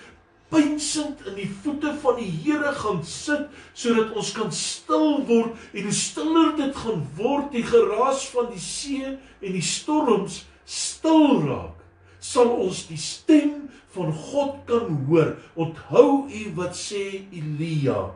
pynsend 0.53 1.23
in 1.31 1.37
die 1.41 1.49
voete 1.64 1.95
van 2.03 2.18
die 2.20 2.29
Here 2.45 2.75
gaan 2.77 3.01
sit 3.09 3.49
sodat 3.73 4.12
ons 4.18 4.33
kan 4.37 4.53
stil 4.53 5.23
word 5.29 5.57
en 5.73 5.87
hoe 5.89 5.97
stiller 5.97 6.53
dit 6.59 6.81
gaan 6.85 7.07
word 7.16 7.53
die 7.55 7.64
geraas 7.64 8.27
van 8.35 8.51
die 8.53 8.61
see 8.62 9.14
en 9.14 9.57
die 9.57 9.64
storms 9.64 10.43
stil 10.68 11.41
raak 11.47 11.79
sal 12.23 12.53
ons 12.62 12.85
die 12.87 13.01
stem 13.01 13.66
van 13.93 14.12
God 14.14 14.61
kan 14.68 14.93
hoor. 15.09 15.35
Onthou 15.59 16.29
u 16.29 16.43
wat 16.57 16.77
sê 16.79 17.25
Elia? 17.35 18.12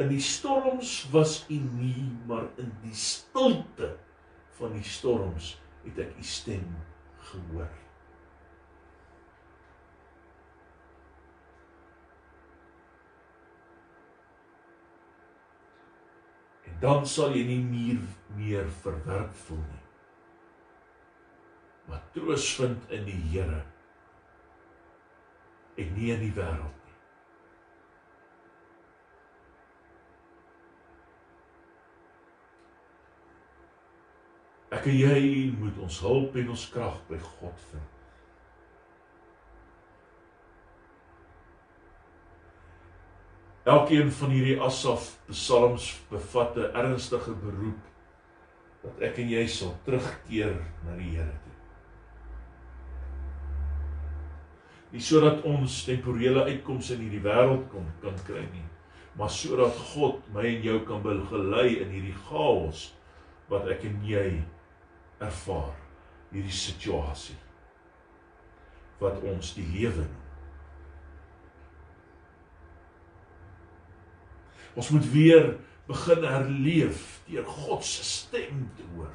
In 0.00 0.08
die 0.08 0.22
storms 0.24 1.02
was 1.12 1.42
u 1.52 1.58
nie, 1.76 2.08
maar 2.26 2.48
in 2.58 2.72
die 2.82 2.96
stilte 2.96 3.92
van 4.62 4.74
die 4.78 4.86
storms 4.86 5.54
het 5.82 6.00
ek 6.06 6.16
u 6.18 6.26
stem 6.26 6.66
gehoor. 7.32 7.70
En 16.70 16.82
dan 16.82 17.06
sal 17.06 17.34
jy 17.34 17.46
nie 17.50 17.62
meer 17.66 18.04
meer 18.38 18.68
verwerp 18.82 19.34
voel 19.46 19.64
nie 19.66 19.82
maar 21.92 22.02
troos 22.12 22.54
vind 22.54 22.90
in 22.90 23.04
die 23.04 23.18
Here 23.32 23.62
en 25.76 25.90
nie 25.96 26.12
in 26.14 26.22
die 26.22 26.34
wêreld 26.36 26.81
Ek 34.72 34.88
en 34.88 34.96
jy 34.96 35.22
moet 35.58 35.80
ons 35.84 35.98
hulp 36.06 36.36
en 36.40 36.52
ons 36.54 36.66
krag 36.72 37.00
by 37.10 37.18
God 37.20 37.64
vind. 37.70 37.88
Elkeen 43.72 44.10
van 44.10 44.32
hierdie 44.34 44.58
Asaf 44.58 45.12
psalms 45.28 45.92
bevat 46.10 46.56
'n 46.56 46.72
ernstige 46.74 47.36
beroep 47.44 47.82
dat 48.82 49.00
ek 49.10 49.18
en 49.18 49.28
jy 49.28 49.46
sal 49.46 49.76
terugkeer 49.84 50.56
na 50.84 50.96
die 50.96 51.14
Here 51.14 51.36
toe. 51.44 51.52
nie 54.92 55.00
sodat 55.00 55.44
ons 55.48 55.82
temporele 55.88 56.44
uitkomste 56.50 56.98
in 56.98 57.06
hierdie 57.06 57.24
wêreld 57.24 57.64
kom 57.72 57.86
kan 58.02 58.16
kry 58.26 58.44
nie 58.52 58.64
maar 59.16 59.32
sodat 59.32 59.76
God 59.92 60.20
my 60.34 60.44
en 60.48 60.66
jou 60.66 60.78
kan 60.88 61.00
begelei 61.04 61.78
in 61.80 61.92
hierdie 61.92 62.16
chaos 62.28 62.90
wat 63.48 63.68
ek 63.72 63.86
en 63.88 63.96
jy 64.08 64.26
ervaar 65.22 65.74
hierdie 66.32 66.56
situasie 66.56 67.38
wat 69.02 69.22
ons 69.26 69.54
die 69.56 69.66
lewe 69.74 70.04
noem 70.06 70.20
ons 74.82 74.92
moet 74.94 75.08
weer 75.12 75.50
begin 75.88 76.24
herleef 76.24 77.20
deur 77.28 77.48
God 77.48 77.84
se 77.84 78.04
stem 78.06 78.70
te 78.76 78.86
hoor 78.94 79.12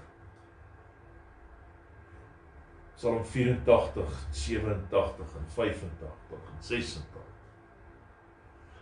Psalm 2.98 3.22
84, 3.26 4.28
87 4.32 5.36
en 5.38 5.44
85 5.54 6.10
en 6.32 6.64
86. 6.66 7.22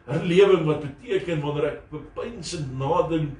Herlewing 0.05 0.63
wat 0.65 0.85
beteken 0.85 1.41
wanneer 1.43 1.67
ek 1.73 1.81
bepynsend 1.91 2.71
nadink 2.79 3.35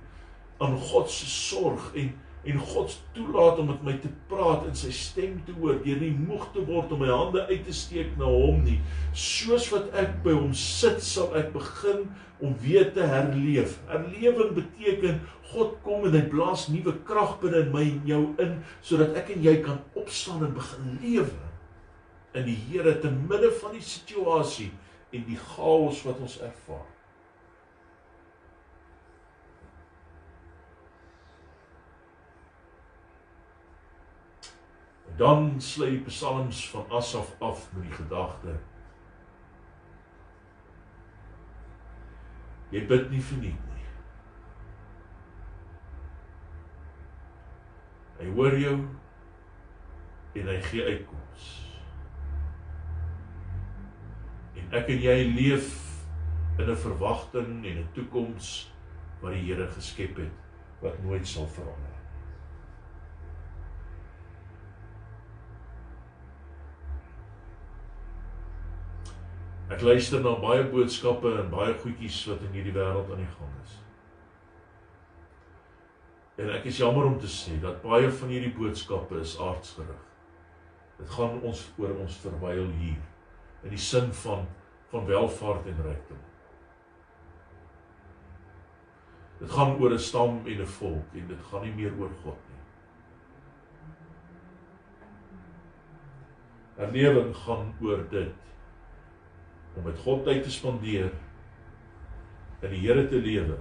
aan 0.59 0.75
God 0.89 1.07
se 1.11 1.29
sorg 1.31 1.93
en 1.95 2.11
en 2.46 2.60
God 2.62 2.93
toelaat 3.16 3.62
om 3.62 3.72
met 3.72 3.86
my 3.88 3.96
te 4.04 4.12
praat 4.30 4.68
en 4.68 4.76
sy 4.78 4.91
stem 4.93 5.39
te 5.48 5.56
hoor 5.58 5.80
deur 5.86 6.02
nie 6.02 6.12
moeg 6.14 6.46
te 6.54 6.66
word 6.68 6.93
om 6.93 7.02
my 7.02 7.10
hande 7.10 7.46
uit 7.50 7.64
te 7.66 7.74
steek 7.76 8.14
na 8.20 8.30
hom 8.30 8.62
nie 8.66 8.78
soos 9.12 9.72
wat 9.74 9.89
ek 10.02 10.20
by 10.26 10.36
hom 10.38 10.54
sit 10.60 11.02
sal 11.06 11.34
ek 11.38 11.52
begin 11.56 12.06
om 12.43 12.54
weer 12.62 12.91
te 12.93 13.08
herleef 13.10 13.80
herlewing 13.89 14.54
beteken 14.60 15.24
God 15.54 15.76
kom 15.86 16.08
en 16.08 16.16
hy 16.18 16.24
blaas 16.30 16.68
nuwe 16.74 16.96
krag 17.08 17.38
binne 17.41 17.66
in 17.66 17.74
my 17.74 17.84
en 17.88 18.08
jou 18.10 18.24
in 18.43 18.56
sodat 18.86 19.18
ek 19.22 19.36
en 19.36 19.46
jy 19.46 19.60
kan 19.66 19.82
opstaan 19.98 20.43
en 20.48 20.56
begin 20.58 20.96
lewe 21.04 21.46
in 22.36 22.50
die 22.50 22.58
Here 22.68 22.98
te 23.00 23.12
midde 23.12 23.52
van 23.62 23.76
die 23.78 23.86
situasie 23.86 24.72
en 25.16 25.24
die 25.30 25.39
chaos 25.39 26.02
wat 26.08 26.20
ons 26.24 26.38
ervaar. 26.43 26.95
Dan 35.18 35.61
sluit 35.61 36.03
psalms 36.05 36.70
van 36.70 36.86
Asaf 36.91 37.36
af 37.39 37.70
met 37.74 37.84
die 37.88 37.95
gedagte 37.95 38.57
Jy 42.76 42.82
bid 42.89 43.11
nie 43.13 43.22
verniet 43.24 43.68
nie. 43.72 43.84
Hy 48.20 48.32
hoor 48.36 48.57
jou 48.59 48.76
en 50.36 50.49
hy 50.51 50.55
gee 50.66 50.88
uitkoms. 50.89 51.49
En 54.59 54.78
ek 54.82 54.91
en 54.95 55.03
jy 55.05 55.18
leef 55.38 55.70
in 56.59 56.72
'n 56.72 56.82
verwagting 56.84 57.66
en 57.66 57.78
'n 57.84 57.91
toekoms 57.93 58.72
wat 59.22 59.34
die 59.34 59.45
Here 59.47 59.68
geskep 59.68 60.18
het 60.18 60.36
wat 60.82 61.03
nooit 61.03 61.28
sal 61.28 61.47
verander. 61.47 61.95
Ek 69.76 69.82
luister 69.84 70.21
na 70.23 70.38
baie 70.39 70.63
boodskappe 70.71 71.34
en 71.36 71.49
baie 71.51 71.73
goedjies 71.82 72.21
wat 72.30 72.43
in 72.47 72.53
hierdie 72.55 72.71
wêreld 72.78 73.09
aan 73.11 73.19
die 73.19 73.34
gang 73.34 73.55
is. 73.59 73.73
En 76.39 76.51
ek 76.55 76.69
is 76.71 76.78
jammer 76.80 77.03
om 77.09 77.17
te 77.19 77.28
sê 77.28 77.57
dat 77.59 77.82
baie 77.84 78.07
van 78.07 78.32
hierdie 78.32 78.53
boodskappe 78.55 79.19
is 79.19 79.34
aardsgerig. 79.43 80.05
Dit 80.95 81.11
gaan 81.11 81.41
ons 81.43 81.65
oor 81.76 81.91
ons 82.05 82.21
verwyl 82.23 82.69
hier 82.80 83.03
in 83.65 83.73
die 83.73 83.82
sin 83.82 84.13
van 84.23 84.47
van 84.93 85.03
welvaart 85.09 85.67
en 85.67 85.84
rykdom. 85.84 86.23
Dit 89.41 89.51
gaan 89.51 89.76
oor 89.82 89.91
'n 89.91 89.99
stam 89.99 90.39
en 90.45 90.61
'n 90.61 90.73
volk 90.80 91.07
en 91.19 91.28
dit 91.28 91.41
gaan 91.51 91.63
nie 91.67 91.76
meer 91.76 91.93
oor 91.99 92.13
God 92.23 92.39
nie. 92.47 92.63
Lewe 96.95 97.34
gaan 97.34 97.73
oor 97.82 98.07
dit 98.09 98.36
om 99.76 99.84
met 99.84 99.99
God 100.03 100.23
tyd 100.26 100.43
te 100.43 100.51
spandeer 100.51 101.11
in 102.63 102.71
die 102.71 102.82
Here 102.86 103.07
te 103.11 103.19
lewe 103.21 103.57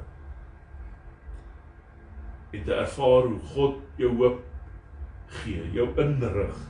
en 2.55 2.63
te 2.65 2.75
ervaar 2.75 3.27
hoe 3.27 3.41
God 3.55 3.81
jou 3.99 4.13
hoop 4.21 4.43
gee, 5.43 5.65
jou 5.75 5.89
inrig 5.99 6.61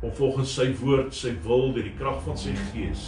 om 0.00 0.12
volgens 0.16 0.52
sy 0.56 0.70
woord, 0.80 1.12
sy 1.16 1.34
wil, 1.44 1.70
deur 1.76 1.84
die 1.84 1.96
krag 1.96 2.20
van 2.24 2.38
sy 2.40 2.52
gees 2.70 3.06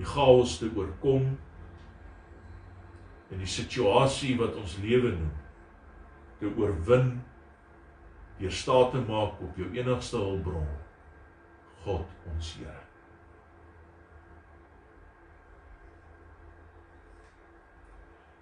die 0.00 0.08
chaos 0.08 0.56
te 0.60 0.68
oorkom 0.72 1.28
en 3.30 3.38
die 3.38 3.52
situasie 3.60 4.34
wat 4.40 4.56
ons 4.60 4.80
lewe 4.80 5.12
noem 5.12 5.36
te 6.40 6.50
oorwin 6.56 7.18
deur 8.40 8.52
staat 8.52 8.94
te 8.94 9.00
maak 9.04 9.40
op 9.44 9.56
jou 9.60 9.68
enigste 9.76 10.16
hulpbron 10.16 10.68
God 11.84 12.06
ons 12.32 12.54
Here. 12.58 12.76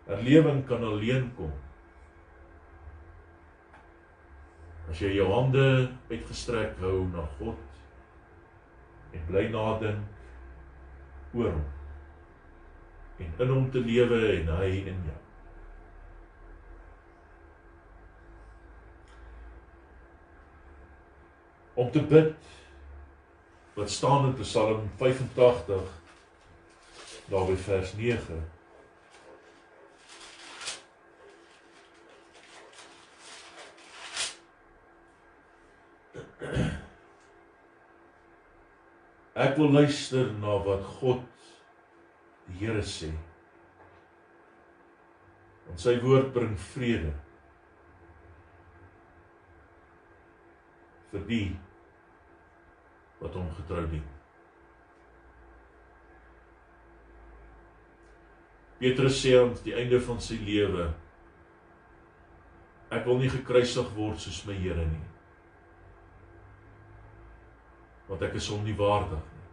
Erlewing 0.09 0.63
kan 0.67 0.85
alleen 0.85 1.27
kom 1.37 1.53
as 4.89 5.03
jy 5.05 5.11
jou 5.19 5.29
hande 5.29 5.65
uitgestrek 6.09 6.79
hou 6.81 7.03
na 7.13 7.27
God 7.37 7.59
en 9.13 9.27
bly 9.29 9.45
nadink 9.53 11.37
oor 11.37 11.53
hom 11.53 11.67
en 13.19 13.41
in 13.45 13.53
hom 13.53 13.67
te 13.75 13.83
lewe 13.85 14.21
en 14.39 14.53
hy 14.61 14.71
in 14.87 15.01
jou. 15.11 15.28
Om 21.79 21.91
te 21.91 22.03
bid 22.03 22.35
wat 23.75 23.91
staan 23.91 24.25
in 24.25 24.39
Psalm 24.41 24.91
85 24.99 25.83
daar 27.31 27.45
by 27.47 27.59
vers 27.67 27.93
9 27.95 28.39
Ek 39.39 39.55
wil 39.55 39.71
luister 39.71 40.33
na 40.43 40.57
wat 40.67 40.83
God 40.99 41.23
die 42.49 42.57
Here 42.59 42.83
sê. 42.83 43.13
Want 45.69 45.79
sy 45.85 45.95
woord 46.03 46.33
bring 46.35 46.57
vrede. 46.73 47.13
vir 51.13 51.25
die 51.29 51.47
wat 53.19 53.35
hom 53.35 53.51
getrou 53.57 53.85
dien. 53.91 54.05
Petrus 58.79 59.19
sê 59.19 59.35
aan 59.39 59.57
die 59.65 59.75
einde 59.75 59.99
van 60.01 60.21
sy 60.23 60.39
lewe 60.39 60.87
ek 62.95 63.05
wil 63.09 63.19
nie 63.21 63.31
gekruisig 63.33 63.89
word 63.97 64.21
soos 64.23 64.45
my 64.47 64.55
Here 64.57 64.85
nie. 64.87 65.09
Want 68.09 68.23
ek 68.25 68.39
is 68.41 68.47
hom 68.49 68.63
nie 68.65 68.77
waardig 68.79 69.19
nie. 69.19 69.49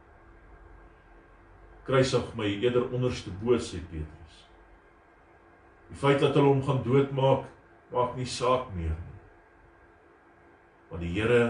Kruisig 1.86 2.30
my 2.38 2.47
eerder 2.53 2.88
onderste 2.95 3.34
bo 3.41 3.57
sê 3.59 3.82
Petrus. 3.89 4.38
Die 5.89 5.99
feit 5.99 6.22
dat 6.22 6.38
hulle 6.38 6.53
hom 6.53 6.63
gaan 6.66 6.86
doodmaak 6.86 7.49
maak 7.91 8.16
nie 8.18 8.30
saak 8.30 8.72
meer 8.78 8.93
nie. 8.95 9.20
Want 10.89 11.03
die 11.03 11.13
Here 11.18 11.41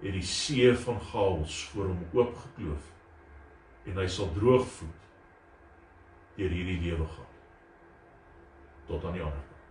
het 0.00 0.14
die 0.16 0.24
see 0.24 0.72
van 0.84 1.00
chaos 1.10 1.64
voor 1.72 1.90
hom 1.92 2.04
oopgekloof 2.16 2.88
en 3.90 4.00
hy 4.00 4.06
sal 4.08 4.30
droogvoet 4.36 5.08
deur 6.38 6.54
hierdie 6.54 6.80
lewe 6.80 7.06
gaan 7.16 7.28
tot 8.88 9.04
aan 9.04 9.14
die 9.18 9.22
ander 9.22 9.44
kant. 9.44 9.66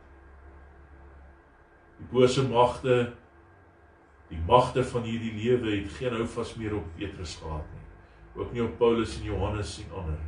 Die 1.99 2.07
bose 2.13 2.45
magte 2.47 2.99
die 4.29 4.39
magte 4.45 4.83
van 4.85 5.07
hierdie 5.09 5.33
lewe 5.33 5.71
het 5.79 5.93
geen 5.97 6.13
hou 6.13 6.27
vas 6.35 6.53
meer 6.59 6.75
op 6.77 6.89
Petrus 6.99 7.39
gehad 7.41 7.65
nie. 7.73 7.87
Ook 8.37 8.51
nie 8.53 8.61
op 8.63 8.75
Paulus 8.77 9.15
en 9.17 9.25
Johannes 9.25 9.71
en 9.81 9.95
ander. 10.03 10.19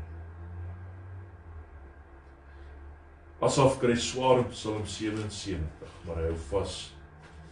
Asof 3.45 3.77
kry 3.81 3.93
swaar 3.97 4.41
op 4.41 4.49
Psalm 4.55 4.85
77, 4.89 5.93
maar 6.05 6.17
hy 6.21 6.31
hou 6.31 6.39
vas 6.49 6.79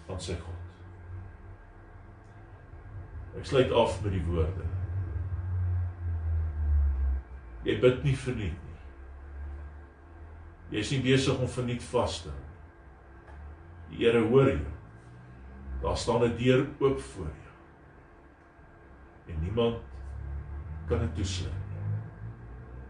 aan 0.09 0.21
sy 0.21 0.37
God. 0.41 0.68
Ek 3.37 3.45
sluit 3.45 3.71
af 3.71 3.99
met 4.03 4.15
die 4.15 4.23
woorde. 4.25 4.65
Jy 7.67 7.75
bid 7.83 8.03
nie 8.03 8.15
verniet 8.17 8.55
nie. 8.55 8.77
Jy 10.73 10.83
is 10.83 10.91
nie 10.93 11.01
besig 11.03 11.41
om 11.41 11.49
verniet 11.49 11.83
vas 11.91 12.21
te 12.23 12.31
hou. 12.31 12.45
Die 13.89 14.03
Here 14.03 14.21
hoor 14.29 14.51
jou. 14.51 14.73
Daar 15.81 15.97
staan 15.97 16.23
'n 16.23 16.37
deur 16.37 16.67
oop 16.79 16.99
voor 16.99 17.25
jou. 17.25 17.55
En 19.27 19.41
niemand 19.41 19.77
kan 20.87 20.99
dit 20.99 21.15
toesluit 21.15 21.53
nie. 21.69 21.83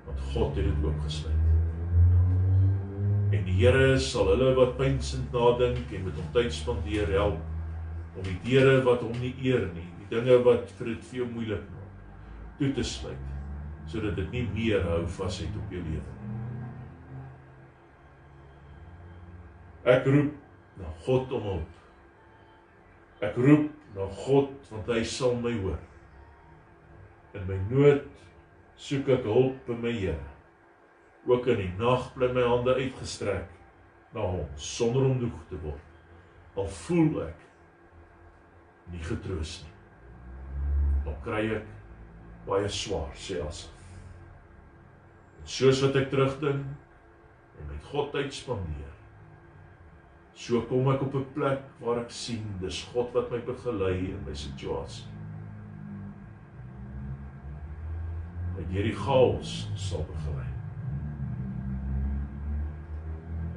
Want 0.06 0.20
God 0.20 0.56
het 0.56 0.66
dit 0.66 0.84
oopgesluit. 0.84 1.36
En 3.32 3.44
die 3.46 3.58
Here 3.60 4.00
sal 4.00 4.28
hulle 4.28 4.54
wat 4.56 4.78
pynsend 4.78 5.32
nadink 5.32 5.92
en 5.94 6.04
met 6.04 6.16
hom 6.16 6.32
tyd 6.34 6.54
spandeer 6.54 7.08
help 7.08 7.38
om 8.18 8.24
die 8.24 8.40
deure 8.44 8.82
wat 8.84 9.02
hom 9.02 9.20
nie 9.20 9.36
eer 9.44 9.68
nie, 9.74 9.88
dinge 10.10 10.38
wat 10.45 10.72
vir 10.78 10.93
dit 10.93 11.03
veel 11.12 11.28
moeilik 11.30 11.66
maak 11.74 11.89
toe 12.60 12.72
te 12.76 12.84
sluit 12.84 13.28
sodat 13.89 14.18
dit 14.20 14.34
nie 14.36 14.45
meer 14.53 14.84
hou 14.86 15.01
vas 15.18 15.39
het 15.41 15.55
op 15.57 15.72
jou 15.74 15.80
lewe 15.82 16.01
nie. 16.03 16.36
Ek 19.89 20.05
roep 20.05 20.36
na 20.78 20.91
God 21.05 21.32
om 21.34 21.47
hulp. 21.47 21.78
Ek 23.26 23.39
roep 23.41 23.72
na 23.95 24.05
God 24.20 24.51
want 24.70 24.91
hy 24.93 24.99
sal 25.07 25.34
my 25.41 25.55
hoor. 25.55 25.80
In 27.34 27.47
my 27.49 27.57
nood 27.72 28.05
soek 28.78 29.10
ek 29.18 29.26
hulp 29.26 29.57
by 29.66 29.80
my 29.88 29.95
Here. 29.95 30.28
Ook 31.26 31.49
in 31.55 31.64
die 31.64 31.72
nag 31.82 32.12
bly 32.14 32.30
my 32.36 32.45
hande 32.45 32.78
uitgestrek 32.78 33.49
na 34.14 34.30
hom 34.36 34.45
sonder 34.53 35.10
om 35.10 35.18
moeg 35.24 35.41
te 35.49 35.57
word. 35.66 35.97
Al 36.60 36.70
voel 36.84 37.24
ek 37.26 37.43
nie 38.93 39.03
getroos 39.05 39.60
nie 39.64 39.79
dan 41.10 41.22
kry 41.26 41.43
ek 41.57 41.66
baie 42.47 42.70
swaar 42.70 43.14
sê 43.18 43.39
Asaf. 43.41 43.74
En 45.39 45.47
soos 45.49 45.82
wat 45.86 45.97
ek 45.97 46.10
terugdink 46.12 46.66
en 47.60 47.70
met 47.70 47.89
God 47.91 48.12
tyd 48.14 48.34
spandeer. 48.34 48.93
So 50.39 50.62
kom 50.70 50.88
ek 50.93 51.01
op 51.03 51.16
'n 51.16 51.26
plek 51.34 51.64
waar 51.82 51.99
ek 51.99 52.12
sien 52.12 52.45
dis 52.62 52.84
God 52.93 53.14
wat 53.14 53.32
my 53.32 53.39
begelei 53.39 54.12
in 54.12 54.22
my 54.26 54.34
situasie. 54.34 55.07
Dat 58.55 58.72
hierdie 58.72 58.95
chaos 58.95 59.70
sal 59.76 60.05
begelei. 60.05 60.47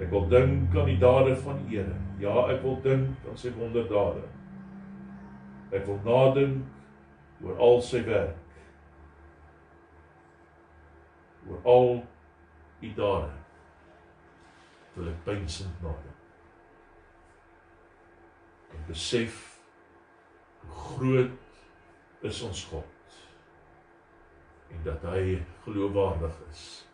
Ek 0.00 0.10
wil 0.10 0.28
dink 0.28 0.76
aan 0.76 0.86
die 0.86 0.98
dade 0.98 1.36
van 1.36 1.58
die 1.66 1.76
Here. 1.76 1.96
Ja, 2.18 2.48
ek 2.50 2.62
wil 2.62 2.80
dink 2.82 3.08
aan 3.28 3.36
sy 3.36 3.52
wonderdade. 3.54 4.22
Ek 5.70 5.86
wil 5.86 6.00
nadink 6.04 6.64
oor 7.42 7.58
al 7.58 7.82
sy 7.82 8.02
werk. 8.06 8.38
Oor 11.48 11.68
al 11.74 11.92
die 12.80 12.94
dade. 12.96 13.34
Wil 14.96 15.12
ek 15.12 15.22
pynsend 15.26 15.84
nadink 15.84 16.12
en 18.72 18.84
besef 18.86 19.60
hoe 20.60 20.70
groot 20.70 21.30
is 22.20 22.40
ons 22.42 22.64
God. 22.64 23.16
En 24.72 24.82
dat 24.84 25.02
hy 25.12 25.42
geloofwaardig 25.64 26.38
is. 26.50 26.86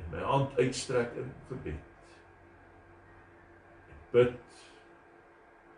En 0.00 0.08
my 0.10 0.22
hand 0.26 0.58
uitstrek 0.58 1.14
in 1.20 1.32
gebed. 1.48 2.16
En 3.88 4.00
bid. 4.10 4.38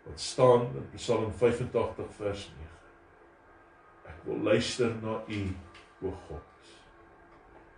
Wat 0.05 0.19
staan 0.19 0.69
in 0.75 0.89
Psalm 0.95 1.33
85 1.33 2.15
vers 2.17 2.49
9 2.57 2.65
ek 2.65 2.74
wil 4.25 4.41
luister 4.43 4.95
na 5.01 5.19
u 5.27 5.41
o 6.01 6.11
God 6.27 6.71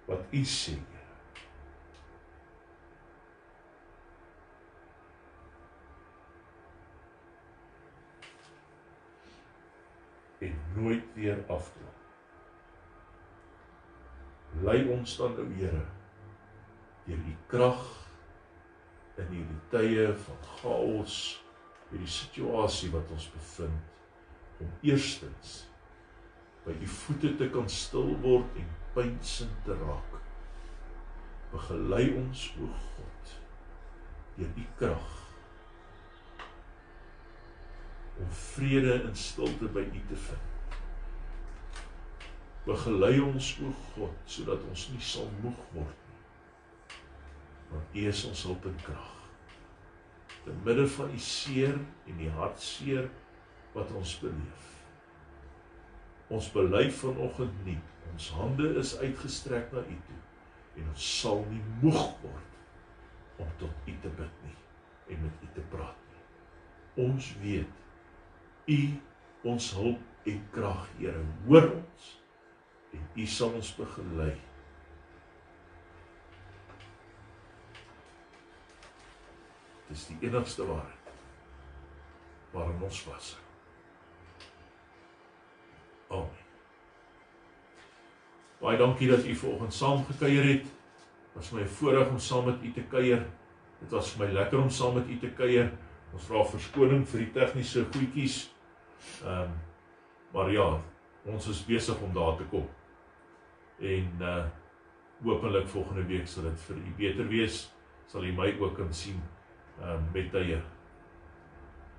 wat 0.07 0.23
u 0.31 0.43
sê 0.43 0.77
en 10.39 10.55
nooit 10.75 11.03
weer 11.13 11.43
afdwaal. 11.47 11.95
Lei 14.61 14.83
ons 14.89 15.17
dan, 15.17 15.33
o 15.37 15.45
Here, 15.57 15.85
deur 17.05 17.23
u 17.31 17.35
krag 17.51 17.83
in 19.17 19.31
hierdie 19.33 19.61
tye 19.73 20.05
van 20.25 20.43
chaos, 20.59 21.17
hierdie 21.89 22.11
situasie 22.11 22.91
wat 22.93 23.11
ons 23.15 23.27
bevind 23.33 24.61
om 24.61 24.69
eerstens 24.85 25.65
by 26.67 26.75
u 26.75 26.89
voete 26.99 27.33
te 27.39 27.47
kan 27.53 27.69
stil 27.71 28.11
word 28.23 28.59
en 28.59 28.73
pynsend 28.95 29.63
te 29.65 29.75
raak. 29.79 30.17
Begelei 31.53 32.09
ons 32.19 32.49
o 32.59 32.67
God 32.67 33.37
deur 34.37 34.59
u 34.59 34.65
krag 34.77 35.13
om 38.19 38.29
vrede 38.31 38.93
en 39.03 39.15
stilte 39.15 39.69
by 39.73 39.83
U 39.85 40.01
te 40.09 40.15
vind. 40.27 40.77
Begelei 42.65 43.19
ons 43.23 43.51
o 43.63 43.71
God 43.93 44.31
sodat 44.35 44.65
ons 44.69 44.87
nie 44.93 45.03
sal 45.03 45.29
moeg 45.43 45.59
word 45.75 46.07
nie. 46.07 46.23
Want 47.71 47.99
U 48.01 48.07
is 48.11 48.23
ons 48.31 48.43
hulp 48.49 48.65
en 48.69 48.81
krag. 48.83 49.13
Te 50.45 50.55
midde 50.65 50.87
van 50.97 51.13
die 51.13 51.23
seer 51.23 51.77
en 52.07 52.19
die 52.19 52.31
hartseer 52.39 53.09
wat 53.75 53.93
ons 53.99 54.17
beleef. 54.23 54.76
Ons 56.33 56.49
bely 56.51 56.87
vanoggend 56.91 57.65
nie. 57.65 57.79
Ons 58.11 58.31
hande 58.35 58.73
is 58.79 58.95
uitgestrek 58.99 59.71
na 59.71 59.83
U 59.85 59.97
toe 60.07 60.17
en 60.77 60.89
ons 60.91 61.05
sal 61.21 61.43
nie 61.49 61.61
moeg 61.81 62.01
word 62.21 63.41
om 63.41 63.49
tot 63.61 63.89
U 63.89 63.95
te 64.03 64.11
bid 64.19 64.43
nie 64.45 64.57
en 65.13 65.23
met 65.23 65.45
U 65.45 65.49
te 65.55 65.63
praat 65.71 66.03
nie. 66.11 67.07
Ons 67.07 67.31
weet 67.43 68.67
U 68.67 68.79
ons 69.47 69.71
hulp 69.77 70.27
en 70.27 70.43
krag, 70.51 70.83
Here. 70.97 71.23
Hoor 71.47 71.69
ons 71.77 72.11
en 72.97 73.07
U 73.15 73.25
sal 73.31 73.55
ons 73.57 73.73
begelei. 73.77 74.35
Dis 79.87 80.07
die 80.11 80.19
enigste 80.27 80.67
waarheid 80.67 81.11
waarin 82.51 82.81
ons 82.83 83.03
was. 83.07 83.35
Baie 88.61 88.77
dankie 88.77 89.09
dat 89.09 89.25
u 89.25 89.35
vanoggend 89.35 89.73
saam 89.73 90.05
gekuier 90.05 90.43
het. 90.43 90.63
Dit 90.63 91.33
was 91.33 91.51
my 91.53 91.65
voorreg 91.65 92.09
om 92.09 92.19
saam 92.19 92.45
met 92.45 92.63
u 92.63 92.71
te 92.73 92.81
kuier. 92.81 93.25
Dit 93.79 93.91
was 93.93 94.09
vir 94.11 94.25
my 94.25 94.33
lekker 94.33 94.59
om 94.59 94.69
saam 94.69 94.95
met 94.97 95.09
u 95.09 95.19
te 95.21 95.29
kuier. 95.37 95.69
Ons 96.13 96.25
vra 96.25 96.41
verskoning 96.49 97.03
vir 97.07 97.25
die 97.25 97.31
tegniese 97.35 97.85
goedjies. 97.93 98.37
Ehm 99.23 99.43
um, 99.43 99.55
maar 100.33 100.49
ja, 100.51 100.65
ons 101.25 101.47
is 101.47 101.65
besig 101.65 102.01
om 102.03 102.13
daar 102.13 102.35
te 102.37 102.43
kom. 102.51 102.65
En 103.79 104.09
uh 104.21 104.45
hopelik 105.23 105.67
volgende 105.67 106.03
week 106.05 106.27
sal 106.27 106.43
dit 106.43 106.59
vir 106.67 106.75
u 106.77 106.91
beter 106.97 107.27
wees. 107.27 107.55
Sal 108.07 108.25
u 108.25 108.33
my 108.33 108.51
ook 108.59 108.75
kan 108.77 108.93
sien 108.93 109.21
ehm 109.81 109.89
um, 109.89 110.09
met 110.13 110.31
tye. 110.31 110.61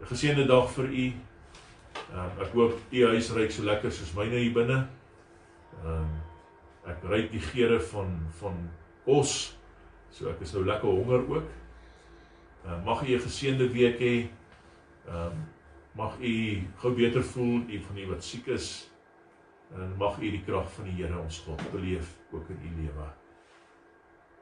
'n 0.00 0.06
Geseënde 0.06 0.46
dag 0.46 0.70
vir 0.70 0.84
u. 0.84 1.06
Ehm 2.12 2.18
um, 2.18 2.42
ek 2.42 2.52
hoop 2.52 2.78
u 2.90 3.06
huis 3.06 3.30
ruik 3.30 3.50
so 3.50 3.62
lekker 3.62 3.92
soos 3.92 4.14
myne 4.14 4.42
hier 4.42 4.52
binne. 4.52 4.86
Ehm 5.84 5.92
um, 5.92 6.27
ek 6.88 7.04
ruik 7.08 7.30
die 7.32 7.42
geure 7.42 7.78
van 7.92 8.14
van 8.40 8.58
kos. 9.04 9.54
So 10.14 10.30
ek 10.32 10.42
is 10.44 10.54
nou 10.56 10.64
lekker 10.66 10.88
honger 10.88 11.24
ook. 11.28 11.54
Uh, 12.64 12.78
mag 12.84 13.02
u 13.04 13.14
'n 13.14 13.24
geseënde 13.26 13.68
week 13.72 13.98
hê. 14.00 14.28
Ehm 15.08 15.32
um, 15.32 15.46
mag 15.96 16.18
u 16.20 16.62
gou 16.76 16.92
beter 16.94 17.24
voel, 17.24 17.60
u 17.68 17.80
van 17.80 17.98
u 17.98 18.06
wat 18.06 18.24
siek 18.24 18.46
is. 18.46 18.90
En 19.74 19.96
mag 19.98 20.18
u 20.18 20.30
die 20.30 20.44
krag 20.44 20.72
van 20.72 20.84
die 20.84 21.02
Here 21.02 21.18
ons 21.18 21.38
God 21.38 21.70
beleef 21.72 22.14
ook 22.32 22.48
in 22.48 22.60
u 22.62 22.82
lewe. 22.82 23.08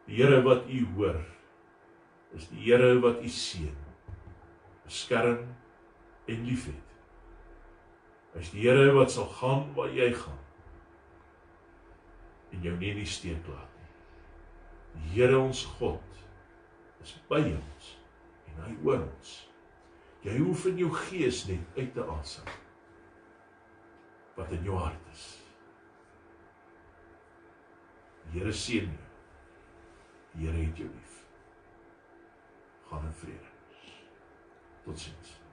Die 0.07 0.23
Here 0.23 0.43
wat 0.43 0.69
u 0.69 0.87
hoor, 0.95 1.21
is 2.35 2.49
die 2.49 2.73
Here 2.73 3.01
wat 3.01 3.23
u 3.23 3.29
seën, 3.29 3.77
beskerm 4.85 5.39
en 6.27 6.45
liefhet. 6.45 6.85
Hy 8.35 8.41
is 8.41 8.51
die 8.51 8.69
Here 8.69 8.93
wat 8.93 9.11
sal 9.11 9.27
gaan 9.27 9.73
waar 9.75 9.91
jy 9.91 10.13
gaan 10.13 10.46
en 12.57 12.65
jou 12.65 12.75
nie 12.81 12.93
in 12.95 13.01
die 13.03 13.09
steek 13.09 13.49
laat 13.53 13.81
nie. 13.81 13.91
Die 14.97 15.11
Here 15.17 15.39
ons 15.39 15.65
God 15.77 16.23
is 17.05 17.13
by 17.29 17.43
ons 17.45 17.91
en 18.49 18.63
hy 18.65 18.77
hoor 18.83 19.03
ons. 19.05 19.35
Jy 20.25 20.39
hoef 20.41 20.65
in 20.71 20.81
jou 20.81 20.91
gees 21.07 21.45
net 21.51 21.77
uit 21.79 21.93
te 21.95 22.07
asem 22.17 22.55
wat 24.37 24.53
in 24.53 24.65
jou 24.67 24.77
hart 24.81 25.13
is. 25.13 25.27
Die 28.27 28.41
Here 28.41 28.53
seën 28.53 28.91
jou. 28.91 29.11
Die 30.35 30.49
Here 30.49 30.65
het 30.65 30.85
jou 30.85 30.91
lief. 30.91 31.19
Gaan 32.91 33.09
in 33.09 33.19
vrede. 33.23 33.53
Totsiens. 34.85 35.46